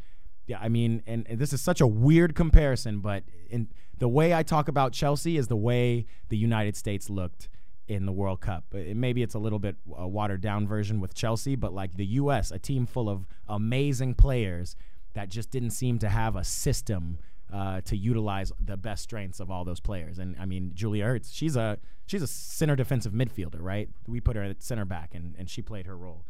yeah, 0.46 0.58
I 0.60 0.68
mean, 0.68 1.02
and, 1.06 1.26
and, 1.28 1.38
this 1.38 1.52
is 1.52 1.60
such 1.60 1.80
a 1.80 1.86
weird 1.86 2.34
comparison, 2.34 3.00
but 3.00 3.24
in 3.50 3.68
the 3.98 4.08
way 4.08 4.32
I 4.32 4.42
talk 4.42 4.68
about 4.68 4.92
Chelsea 4.92 5.36
is 5.36 5.48
the 5.48 5.56
way 5.56 6.06
the 6.28 6.36
United 6.36 6.76
States 6.76 7.10
looked 7.10 7.48
in 7.88 8.06
the 8.06 8.12
World 8.12 8.40
Cup. 8.40 8.64
It, 8.72 8.96
maybe 8.96 9.22
it's 9.22 9.34
a 9.34 9.38
little 9.38 9.58
bit 9.58 9.76
a 9.96 10.06
watered 10.06 10.40
down 10.40 10.66
version 10.66 11.00
with 11.00 11.14
Chelsea, 11.14 11.56
but 11.56 11.72
like 11.72 11.96
the 11.96 12.06
U.S., 12.06 12.50
a 12.50 12.58
team 12.58 12.86
full 12.86 13.08
of 13.08 13.26
amazing 13.48 14.14
players 14.14 14.76
that 15.14 15.28
just 15.28 15.50
didn't 15.50 15.70
seem 15.70 15.98
to 15.98 16.08
have 16.08 16.36
a 16.36 16.44
system 16.44 17.18
uh, 17.52 17.80
to 17.82 17.96
utilize 17.96 18.52
the 18.60 18.76
best 18.76 19.02
strengths 19.02 19.40
of 19.40 19.50
all 19.50 19.64
those 19.64 19.80
players. 19.80 20.18
And 20.18 20.36
I 20.38 20.46
mean, 20.46 20.72
Julia 20.74 21.04
Ertz, 21.04 21.30
she's 21.32 21.56
a 21.56 21.78
she's 22.06 22.22
a 22.22 22.26
center 22.26 22.76
defensive 22.76 23.12
midfielder, 23.12 23.60
right? 23.60 23.88
We 24.06 24.20
put 24.20 24.36
her 24.36 24.42
at 24.42 24.62
center 24.62 24.84
back, 24.84 25.14
and 25.14 25.34
and 25.38 25.48
she 25.48 25.62
played 25.62 25.86
her 25.86 25.96
role. 25.96 26.24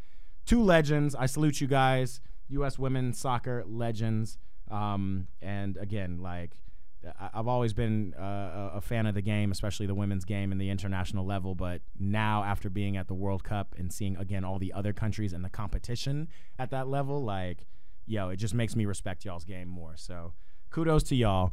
Two 0.44 0.62
legends. 0.62 1.14
I 1.14 1.26
salute 1.26 1.60
you 1.60 1.66
guys, 1.66 2.20
U.S. 2.48 2.78
women's 2.78 3.18
soccer 3.18 3.64
legends. 3.66 4.38
Um, 4.70 5.28
and 5.40 5.76
again, 5.76 6.20
like 6.20 6.58
I've 7.34 7.46
always 7.46 7.72
been 7.72 8.14
uh, 8.14 8.70
a 8.74 8.80
fan 8.80 9.06
of 9.06 9.14
the 9.14 9.22
game, 9.22 9.52
especially 9.52 9.86
the 9.86 9.94
women's 9.94 10.24
game 10.24 10.52
and 10.52 10.60
the 10.60 10.70
international 10.70 11.24
level. 11.24 11.54
But 11.54 11.82
now, 11.98 12.42
after 12.42 12.68
being 12.68 12.96
at 12.96 13.06
the 13.08 13.14
World 13.14 13.44
Cup 13.44 13.74
and 13.78 13.92
seeing 13.92 14.16
again 14.16 14.44
all 14.44 14.58
the 14.58 14.72
other 14.72 14.92
countries 14.92 15.32
and 15.32 15.44
the 15.44 15.50
competition 15.50 16.28
at 16.58 16.70
that 16.70 16.88
level, 16.88 17.22
like 17.22 17.66
yo, 18.06 18.28
it 18.30 18.36
just 18.36 18.54
makes 18.54 18.74
me 18.76 18.86
respect 18.86 19.24
y'all's 19.24 19.44
game 19.44 19.68
more. 19.68 19.94
So 19.96 20.32
kudos 20.70 21.02
to 21.04 21.16
y'all. 21.16 21.52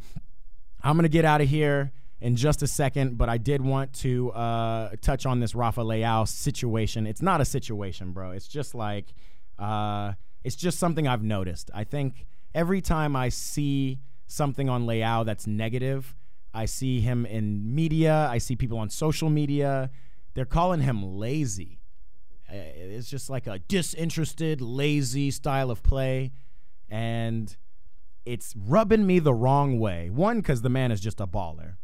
I'm 0.81 0.95
gonna 0.95 1.09
get 1.09 1.25
out 1.25 1.41
of 1.41 1.49
here 1.49 1.91
in 2.21 2.35
just 2.35 2.61
a 2.61 2.67
second, 2.67 3.17
but 3.17 3.29
I 3.29 3.37
did 3.37 3.61
want 3.61 3.93
to 3.95 4.31
uh, 4.31 4.91
touch 5.01 5.25
on 5.25 5.39
this 5.39 5.55
Rafa 5.55 6.25
situation. 6.27 7.05
It's 7.05 7.21
not 7.21 7.41
a 7.41 7.45
situation, 7.45 8.11
bro. 8.11 8.31
It's 8.31 8.47
just 8.47 8.75
like 8.75 9.13
uh, 9.59 10.13
it's 10.43 10.55
just 10.55 10.79
something 10.79 11.07
I've 11.07 11.23
noticed. 11.23 11.71
I 11.73 11.83
think 11.83 12.25
every 12.53 12.81
time 12.81 13.15
I 13.15 13.29
see 13.29 13.99
something 14.27 14.69
on 14.69 14.85
Leão 14.85 15.25
that's 15.25 15.47
negative, 15.47 16.15
I 16.53 16.65
see 16.65 17.01
him 17.01 17.25
in 17.25 17.73
media. 17.73 18.27
I 18.29 18.37
see 18.37 18.55
people 18.55 18.77
on 18.77 18.89
social 18.89 19.29
media. 19.29 19.89
They're 20.33 20.45
calling 20.45 20.81
him 20.81 21.03
lazy. 21.03 21.79
Uh, 22.49 22.55
it's 22.55 23.09
just 23.09 23.29
like 23.29 23.47
a 23.47 23.59
disinterested, 23.59 24.61
lazy 24.61 25.31
style 25.31 25.71
of 25.71 25.81
play 25.81 26.31
and 26.93 27.57
it's 28.23 28.53
rubbing 28.55 29.05
me 29.05 29.17
the 29.17 29.33
wrong 29.33 29.79
way. 29.79 30.11
One, 30.11 30.37
because 30.37 30.61
the 30.61 30.69
man 30.69 30.91
is 30.91 31.01
just 31.01 31.19
a 31.19 31.25
baller. 31.25 31.77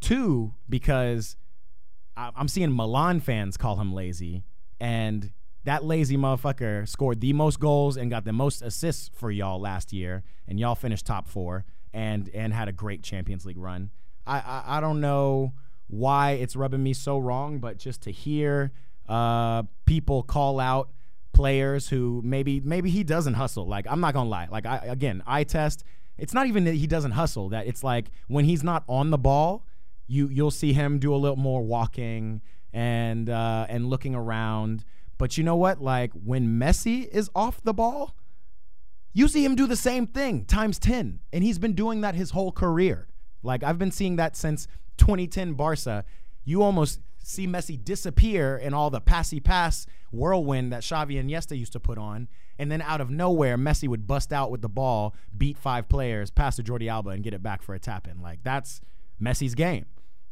Two, 0.00 0.54
because 0.68 1.36
I'm 2.16 2.46
seeing 2.46 2.74
Milan 2.74 3.20
fans 3.20 3.56
call 3.56 3.76
him 3.76 3.94
lazy, 3.94 4.44
and 4.78 5.32
that 5.64 5.84
lazy 5.84 6.16
motherfucker 6.16 6.88
scored 6.88 7.20
the 7.20 7.32
most 7.32 7.60
goals 7.60 7.96
and 7.96 8.10
got 8.10 8.24
the 8.24 8.32
most 8.32 8.62
assists 8.62 9.10
for 9.14 9.30
y'all 9.30 9.60
last 9.60 9.92
year, 9.92 10.22
and 10.46 10.58
y'all 10.58 10.74
finished 10.74 11.06
top 11.06 11.28
four 11.28 11.64
and 11.92 12.30
and 12.34 12.52
had 12.52 12.68
a 12.68 12.72
great 12.72 13.02
Champions 13.02 13.44
League 13.44 13.58
run. 13.58 13.90
I 14.26 14.38
I, 14.38 14.62
I 14.78 14.80
don't 14.80 15.00
know 15.00 15.52
why 15.88 16.32
it's 16.32 16.54
rubbing 16.54 16.82
me 16.82 16.92
so 16.92 17.18
wrong, 17.18 17.58
but 17.58 17.78
just 17.78 18.02
to 18.02 18.12
hear 18.12 18.72
uh, 19.08 19.62
people 19.86 20.22
call 20.22 20.60
out 20.60 20.90
players 21.32 21.88
who 21.88 22.20
maybe 22.24 22.60
maybe 22.60 22.90
he 22.90 23.04
doesn't 23.04 23.34
hustle. 23.34 23.66
Like 23.66 23.86
I'm 23.88 24.00
not 24.00 24.14
gonna 24.14 24.28
lie. 24.28 24.48
Like 24.50 24.66
I 24.66 24.78
again, 24.78 25.22
I 25.26 25.44
test. 25.44 25.84
It's 26.16 26.34
not 26.34 26.46
even 26.46 26.64
that 26.64 26.74
he 26.74 26.86
doesn't 26.86 27.12
hustle. 27.12 27.50
That 27.50 27.66
it's 27.66 27.84
like 27.84 28.10
when 28.26 28.44
he's 28.44 28.64
not 28.64 28.84
on 28.88 29.10
the 29.10 29.18
ball, 29.18 29.64
you 30.06 30.28
you'll 30.28 30.50
see 30.50 30.72
him 30.72 30.98
do 30.98 31.14
a 31.14 31.16
little 31.16 31.36
more 31.36 31.62
walking 31.62 32.42
and 32.72 33.30
uh, 33.30 33.66
and 33.68 33.88
looking 33.88 34.14
around. 34.14 34.84
But 35.18 35.36
you 35.36 35.44
know 35.44 35.56
what? 35.56 35.82
Like 35.82 36.12
when 36.12 36.58
Messi 36.58 37.08
is 37.08 37.30
off 37.34 37.60
the 37.62 37.74
ball, 37.74 38.14
you 39.12 39.26
see 39.28 39.44
him 39.44 39.56
do 39.56 39.66
the 39.66 39.76
same 39.76 40.06
thing 40.06 40.44
times 40.44 40.78
10. 40.78 41.20
And 41.32 41.44
he's 41.44 41.58
been 41.58 41.74
doing 41.74 42.00
that 42.02 42.14
his 42.14 42.30
whole 42.30 42.52
career. 42.52 43.08
Like 43.42 43.62
I've 43.62 43.78
been 43.78 43.90
seeing 43.90 44.16
that 44.16 44.36
since 44.36 44.68
2010 44.98 45.54
Barca. 45.54 46.04
You 46.44 46.62
almost 46.62 47.00
see 47.22 47.46
Messi 47.46 47.82
disappear 47.82 48.56
in 48.56 48.72
all 48.72 48.90
the 48.90 49.00
passy 49.00 49.40
pass 49.40 49.86
whirlwind 50.10 50.72
that 50.72 50.82
Xavi 50.82 51.20
and 51.20 51.28
Iniesta 51.28 51.58
used 51.58 51.72
to 51.72 51.80
put 51.80 51.98
on. 51.98 52.28
And 52.58 52.72
then 52.72 52.80
out 52.82 53.00
of 53.00 53.10
nowhere, 53.10 53.58
Messi 53.58 53.86
would 53.88 54.06
bust 54.06 54.32
out 54.32 54.50
with 54.50 54.62
the 54.62 54.68
ball, 54.68 55.14
beat 55.36 55.58
five 55.58 55.88
players, 55.88 56.30
pass 56.30 56.56
to 56.56 56.62
Jordi 56.62 56.90
Alba, 56.90 57.10
and 57.10 57.22
get 57.22 57.34
it 57.34 57.42
back 57.42 57.62
for 57.62 57.74
a 57.74 57.78
tap 57.78 58.08
in. 58.08 58.20
Like 58.20 58.42
that's 58.42 58.80
Messi's 59.20 59.54
game. 59.54 59.86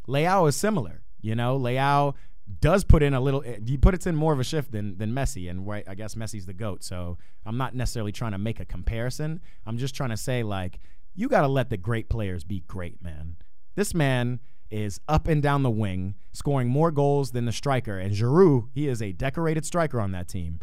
Leão 0.09 0.49
is 0.49 0.57
similar. 0.57 1.03
You 1.21 1.35
know, 1.35 1.59
Leão 1.59 2.15
does 2.61 2.85
put 2.85 3.03
in 3.03 3.15
a 3.15 3.21
little. 3.21 3.41
He 3.41 3.77
puts 3.77 4.07
in 4.07 4.15
more 4.15 4.33
of 4.33 4.41
a 4.41 4.45
shift 4.45 4.73
than 4.73 4.97
than 4.99 5.13
Messi, 5.13 5.51
and 5.51 5.67
right, 5.67 5.85
I 5.89 5.95
guess 5.95 6.15
Messi's 6.15 6.47
the 6.47 6.55
goat. 6.55 6.85
So 6.85 7.19
I'm 7.45 7.57
not 7.57 7.75
necessarily 7.75 8.13
trying 8.13 8.33
to 8.33 8.39
make 8.39 8.61
a 8.61 8.65
comparison. 8.65 9.41
I'm 9.67 9.79
just 9.79 9.95
trying 9.95 10.11
to 10.11 10.17
say 10.17 10.43
like 10.43 10.79
you 11.15 11.29
got 11.29 11.41
to 11.41 11.49
let 11.49 11.71
the 11.71 11.77
great 11.77 12.09
players 12.09 12.45
be 12.45 12.61
great, 12.61 13.03
man. 13.03 13.37
This 13.75 13.95
man 13.95 14.41
is 14.71 15.01
up 15.09 15.29
and 15.29 15.43
down 15.43 15.63
the 15.63 15.71
wing, 15.71 16.15
scoring 16.33 16.69
more 16.69 16.91
goals 16.91 17.31
than 17.33 17.47
the 17.47 17.53
striker. 17.53 17.99
And 17.99 18.15
Giroud, 18.15 18.69
he 18.75 18.89
is 18.89 19.01
a 19.01 19.13
decorated 19.13 19.65
striker 19.65 20.01
on 20.01 20.13
that 20.13 20.29
team. 20.29 20.61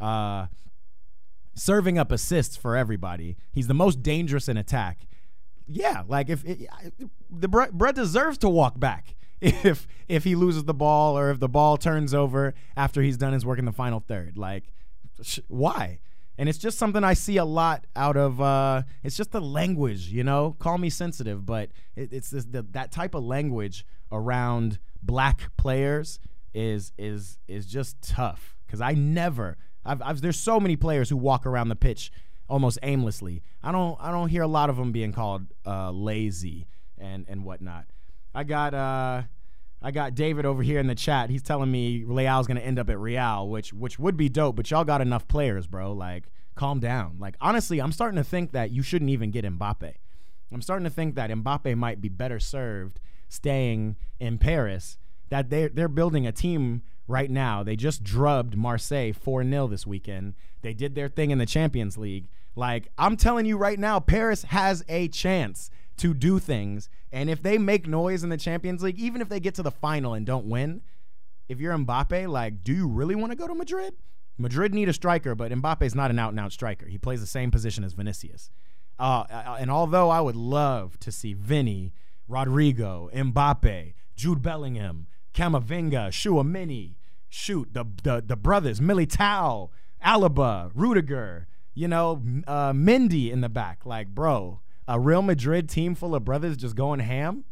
Uh, 0.00 0.46
serving 1.54 1.98
up 1.98 2.12
assists 2.12 2.56
for 2.56 2.76
everybody. 2.76 3.36
He's 3.50 3.66
the 3.66 3.74
most 3.74 4.02
dangerous 4.02 4.48
in 4.48 4.56
attack. 4.56 5.06
Yeah, 5.66 6.04
like 6.06 6.30
if 6.30 6.44
it, 6.44 6.68
the 7.28 7.48
Brett 7.48 7.94
deserves 7.94 8.38
to 8.38 8.48
walk 8.48 8.78
back 8.78 9.14
if 9.40 9.86
if 10.08 10.24
he 10.24 10.34
loses 10.34 10.64
the 10.64 10.74
ball 10.74 11.18
or 11.18 11.30
if 11.30 11.40
the 11.40 11.48
ball 11.48 11.76
turns 11.76 12.14
over 12.14 12.54
after 12.76 13.02
he's 13.02 13.16
done 13.16 13.32
his 13.32 13.44
work 13.44 13.58
in 13.58 13.64
the 13.64 13.72
final 13.72 14.00
third. 14.00 14.36
Like, 14.38 14.64
sh- 15.22 15.40
why? 15.48 16.00
and 16.38 16.48
it's 16.48 16.58
just 16.58 16.78
something 16.78 17.02
I 17.02 17.14
see 17.14 17.36
a 17.36 17.44
lot 17.44 17.84
out 17.96 18.16
of. 18.16 18.40
Uh, 18.40 18.82
it's 19.02 19.16
just 19.16 19.32
the 19.32 19.40
language, 19.40 20.08
you 20.08 20.22
know. 20.22 20.54
Call 20.60 20.78
me 20.78 20.88
sensitive, 20.88 21.44
but 21.44 21.70
it, 21.96 22.12
it's 22.12 22.30
this, 22.30 22.44
the, 22.44 22.62
that 22.70 22.92
type 22.92 23.14
of 23.14 23.24
language 23.24 23.84
around 24.12 24.78
black 25.02 25.50
players 25.56 26.20
is 26.54 26.92
is 26.96 27.38
is 27.48 27.66
just 27.66 28.00
tough. 28.00 28.56
Because 28.66 28.80
I 28.80 28.92
never, 28.92 29.56
I've, 29.84 30.00
I've, 30.00 30.20
there's 30.20 30.38
so 30.38 30.60
many 30.60 30.76
players 30.76 31.10
who 31.10 31.16
walk 31.16 31.44
around 31.44 31.70
the 31.70 31.76
pitch 31.76 32.12
almost 32.48 32.78
aimlessly. 32.84 33.42
I 33.62 33.72
don't 33.72 33.98
I 34.00 34.12
don't 34.12 34.28
hear 34.28 34.42
a 34.42 34.48
lot 34.48 34.70
of 34.70 34.76
them 34.76 34.92
being 34.92 35.12
called 35.12 35.46
uh, 35.66 35.90
lazy 35.90 36.68
and 36.96 37.26
and 37.28 37.44
whatnot. 37.44 37.86
I 38.38 38.44
got 38.44 38.72
uh 38.72 39.22
I 39.82 39.90
got 39.90 40.14
David 40.14 40.46
over 40.46 40.62
here 40.62 40.78
in 40.78 40.86
the 40.86 40.94
chat. 40.94 41.28
He's 41.28 41.42
telling 41.42 41.72
me 41.72 42.04
Leão's 42.04 42.46
going 42.46 42.56
to 42.56 42.64
end 42.64 42.78
up 42.78 42.88
at 42.88 42.96
Real, 42.96 43.48
which 43.48 43.72
which 43.72 43.98
would 43.98 44.16
be 44.16 44.28
dope, 44.28 44.54
but 44.54 44.70
y'all 44.70 44.84
got 44.84 45.00
enough 45.00 45.26
players, 45.26 45.66
bro. 45.66 45.92
Like 45.92 46.26
calm 46.54 46.78
down. 46.78 47.16
Like 47.18 47.34
honestly, 47.40 47.80
I'm 47.80 47.90
starting 47.90 48.16
to 48.16 48.22
think 48.22 48.52
that 48.52 48.70
you 48.70 48.84
shouldn't 48.84 49.10
even 49.10 49.32
get 49.32 49.44
Mbappe. 49.44 49.92
I'm 50.52 50.62
starting 50.62 50.84
to 50.84 50.90
think 50.90 51.16
that 51.16 51.30
Mbappe 51.30 51.76
might 51.76 52.00
be 52.00 52.08
better 52.08 52.38
served 52.38 53.00
staying 53.28 53.96
in 54.20 54.38
Paris. 54.38 54.98
That 55.30 55.50
they 55.50 55.66
they're 55.66 55.88
building 55.88 56.24
a 56.24 56.30
team 56.30 56.82
right 57.08 57.32
now. 57.32 57.64
They 57.64 57.74
just 57.74 58.04
drubbed 58.04 58.56
Marseille 58.56 59.12
4-0 59.14 59.68
this 59.68 59.84
weekend. 59.84 60.34
They 60.62 60.74
did 60.74 60.94
their 60.94 61.08
thing 61.08 61.32
in 61.32 61.38
the 61.38 61.46
Champions 61.46 61.98
League. 61.98 62.28
Like 62.54 62.86
I'm 62.96 63.16
telling 63.16 63.46
you 63.46 63.58
right 63.58 63.80
now, 63.80 63.98
Paris 63.98 64.44
has 64.44 64.84
a 64.88 65.08
chance 65.08 65.72
to 65.98 66.14
do 66.14 66.38
things. 66.38 66.88
And 67.12 67.30
if 67.30 67.42
they 67.42 67.58
make 67.58 67.86
noise 67.86 68.22
in 68.22 68.30
the 68.30 68.36
Champions 68.36 68.82
League, 68.82 68.98
even 68.98 69.20
if 69.20 69.28
they 69.28 69.40
get 69.40 69.54
to 69.56 69.62
the 69.62 69.70
final 69.70 70.14
and 70.14 70.26
don't 70.26 70.46
win, 70.46 70.82
if 71.48 71.60
you're 71.60 71.76
Mbappe, 71.76 72.28
like, 72.28 72.62
do 72.62 72.72
you 72.72 72.88
really 72.88 73.14
want 73.14 73.32
to 73.32 73.36
go 73.36 73.46
to 73.46 73.54
Madrid? 73.54 73.94
Madrid 74.36 74.72
need 74.72 74.88
a 74.88 74.92
striker, 74.92 75.34
but 75.34 75.50
Mbappe's 75.50 75.94
not 75.94 76.10
an 76.10 76.18
out 76.18 76.30
and 76.30 76.38
out 76.38 76.52
striker. 76.52 76.86
He 76.86 76.98
plays 76.98 77.20
the 77.20 77.26
same 77.26 77.50
position 77.50 77.82
as 77.82 77.94
Vinicius. 77.94 78.50
Uh, 78.98 79.24
uh, 79.30 79.56
and 79.58 79.70
although 79.70 80.10
I 80.10 80.20
would 80.20 80.36
love 80.36 80.98
to 81.00 81.10
see 81.10 81.32
Vinny, 81.32 81.92
Rodrygo, 82.28 83.12
Mbappe, 83.12 83.94
Jude 84.14 84.42
Bellingham, 84.42 85.06
Camavinga, 85.34 86.08
Tchouameni, 86.08 86.94
shoot 87.28 87.72
the 87.72 87.84
the 88.02 88.22
the 88.24 88.36
brothers 88.36 88.80
Militao, 88.80 89.70
Alaba, 90.04 90.70
Rudiger, 90.74 91.46
you 91.74 91.88
know, 91.88 92.22
uh, 92.46 92.72
in 92.74 93.40
the 93.40 93.48
back. 93.48 93.86
Like, 93.86 94.08
bro, 94.08 94.60
a 94.88 94.98
Real 94.98 95.22
Madrid 95.22 95.68
team 95.68 95.94
full 95.94 96.14
of 96.14 96.24
brothers 96.24 96.56
just 96.56 96.74
going 96.74 96.98
ham. 96.98 97.44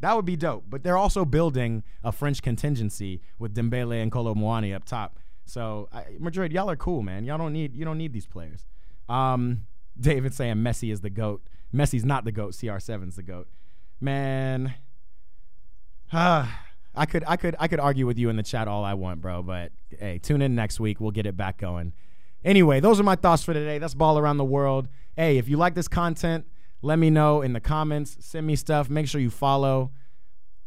That 0.00 0.14
would 0.14 0.24
be 0.24 0.36
dope. 0.36 0.64
But 0.68 0.84
they're 0.84 0.96
also 0.96 1.24
building 1.24 1.82
a 2.04 2.12
French 2.12 2.40
contingency 2.40 3.20
with 3.38 3.54
Dembele 3.54 4.00
and 4.00 4.12
Kolo 4.12 4.34
Muani 4.34 4.74
up 4.74 4.84
top. 4.84 5.18
So 5.44 5.88
I, 5.92 6.04
Madrid, 6.18 6.52
y'all 6.52 6.70
are 6.70 6.76
cool, 6.76 7.02
man. 7.02 7.24
Y'all 7.24 7.36
don't 7.36 7.52
need 7.52 7.74
you 7.74 7.84
don't 7.84 7.98
need 7.98 8.12
these 8.12 8.26
players. 8.26 8.64
Um, 9.08 9.66
David 10.00 10.32
saying 10.32 10.56
Messi 10.56 10.92
is 10.92 11.00
the 11.00 11.10
goat. 11.10 11.42
Messi's 11.74 12.04
not 12.04 12.24
the 12.24 12.32
goat. 12.32 12.52
CR7's 12.52 13.16
the 13.16 13.22
goat. 13.22 13.48
Man, 14.00 14.74
ah, 16.12 16.62
I 16.94 17.06
could 17.06 17.24
I 17.26 17.36
could 17.36 17.56
I 17.58 17.66
could 17.66 17.80
argue 17.80 18.06
with 18.06 18.18
you 18.18 18.28
in 18.28 18.36
the 18.36 18.42
chat 18.44 18.68
all 18.68 18.84
I 18.84 18.94
want, 18.94 19.20
bro. 19.20 19.42
But 19.42 19.72
hey, 19.98 20.18
tune 20.18 20.40
in 20.42 20.54
next 20.54 20.78
week. 20.78 21.00
We'll 21.00 21.10
get 21.10 21.26
it 21.26 21.36
back 21.36 21.58
going. 21.58 21.92
Anyway, 22.44 22.78
those 22.78 23.00
are 23.00 23.04
my 23.04 23.16
thoughts 23.16 23.42
for 23.42 23.52
today. 23.52 23.78
That's 23.78 23.94
ball 23.94 24.18
around 24.18 24.36
the 24.36 24.44
world. 24.44 24.86
Hey, 25.16 25.38
if 25.38 25.48
you 25.48 25.56
like 25.56 25.74
this 25.74 25.88
content, 25.88 26.46
let 26.84 26.98
me 26.98 27.08
know 27.08 27.40
in 27.40 27.54
the 27.54 27.60
comments. 27.60 28.16
Send 28.20 28.46
me 28.46 28.56
stuff. 28.56 28.90
Make 28.90 29.08
sure 29.08 29.20
you 29.20 29.30
follow. 29.30 29.90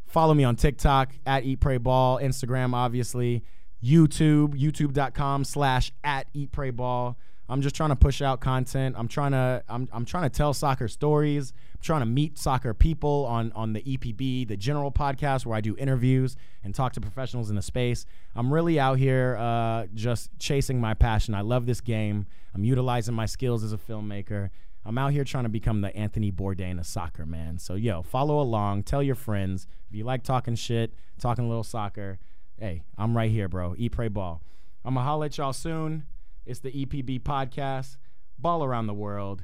Follow 0.07 0.33
me 0.33 0.43
on 0.43 0.55
TikTok 0.55 1.13
at 1.25 1.43
Eat 1.43 1.59
Pray 1.59 1.77
Ball, 1.77 2.19
Instagram, 2.19 2.73
obviously, 2.73 3.43
YouTube, 3.83 4.59
youtube.com 4.59 5.43
slash 5.43 5.91
at 6.03 6.27
Eat 6.33 6.51
Pray 6.51 6.71
Ball. 6.71 7.17
I'm 7.49 7.61
just 7.61 7.75
trying 7.75 7.89
to 7.91 7.95
push 7.95 8.21
out 8.21 8.41
content. 8.41 8.95
I'm 8.97 9.07
trying 9.07 9.31
to 9.31 9.63
I'm, 9.69 9.87
I'm 9.93 10.05
trying 10.05 10.23
to 10.23 10.29
tell 10.29 10.53
soccer 10.53 10.87
stories. 10.87 11.53
I'm 11.75 11.81
trying 11.81 12.01
to 12.01 12.05
meet 12.05 12.37
soccer 12.37 12.73
people 12.73 13.25
on 13.29 13.51
on 13.53 13.73
the 13.73 13.81
EPB, 13.81 14.47
the 14.47 14.57
general 14.57 14.91
podcast 14.91 15.45
where 15.45 15.55
I 15.55 15.61
do 15.61 15.75
interviews 15.77 16.35
and 16.63 16.75
talk 16.75 16.93
to 16.93 17.01
professionals 17.01 17.49
in 17.49 17.55
the 17.55 17.61
space. 17.61 18.05
I'm 18.35 18.51
really 18.51 18.79
out 18.79 18.97
here 18.97 19.37
uh, 19.39 19.85
just 19.93 20.29
chasing 20.39 20.81
my 20.81 20.93
passion. 20.93 21.35
I 21.35 21.41
love 21.41 21.65
this 21.65 21.79
game. 21.79 22.25
I'm 22.53 22.65
utilizing 22.65 23.13
my 23.13 23.27
skills 23.27 23.63
as 23.63 23.71
a 23.71 23.77
filmmaker. 23.77 24.49
I'm 24.87 24.97
out 24.97 25.11
here 25.11 25.25
trying 25.25 25.43
to 25.43 25.49
become 25.49 25.81
the 25.81 25.93
Anthony 25.97 26.31
Bourdain 26.31 26.79
of 26.79 26.85
soccer, 26.85 27.25
man. 27.25 27.57
So 27.57 27.75
yo, 27.75 28.03
follow 28.03 28.39
along. 28.39 28.83
Tell 28.83 29.03
your 29.03 29.15
friends 29.15 29.67
if 29.89 29.95
you 29.97 30.05
like 30.05 30.23
talking 30.23 30.55
shit, 30.55 30.93
talking 31.19 31.43
a 31.43 31.47
little 31.49 31.65
soccer. 31.65 32.19
Hey, 32.57 32.83
I'm 32.97 33.15
right 33.15 33.29
here, 33.29 33.49
bro. 33.49 33.75
Eat, 33.77 33.91
pray, 33.91 34.07
ball. 34.07 34.41
I'm 34.85 34.93
gonna 34.93 35.05
holler 35.05 35.25
at 35.25 35.37
y'all 35.37 35.51
soon. 35.51 36.05
It's 36.45 36.61
the 36.61 36.71
EPB 36.71 37.23
podcast. 37.23 37.97
Ball 38.39 38.63
around 38.63 38.87
the 38.87 38.93
world. 38.93 39.43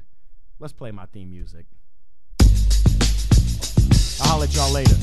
Let's 0.58 0.72
play 0.72 0.90
my 0.92 1.04
theme 1.04 1.30
music. 1.30 1.66
I'll 4.22 4.28
holler 4.28 4.44
at 4.44 4.54
y'all 4.54 4.72
later. 4.72 4.96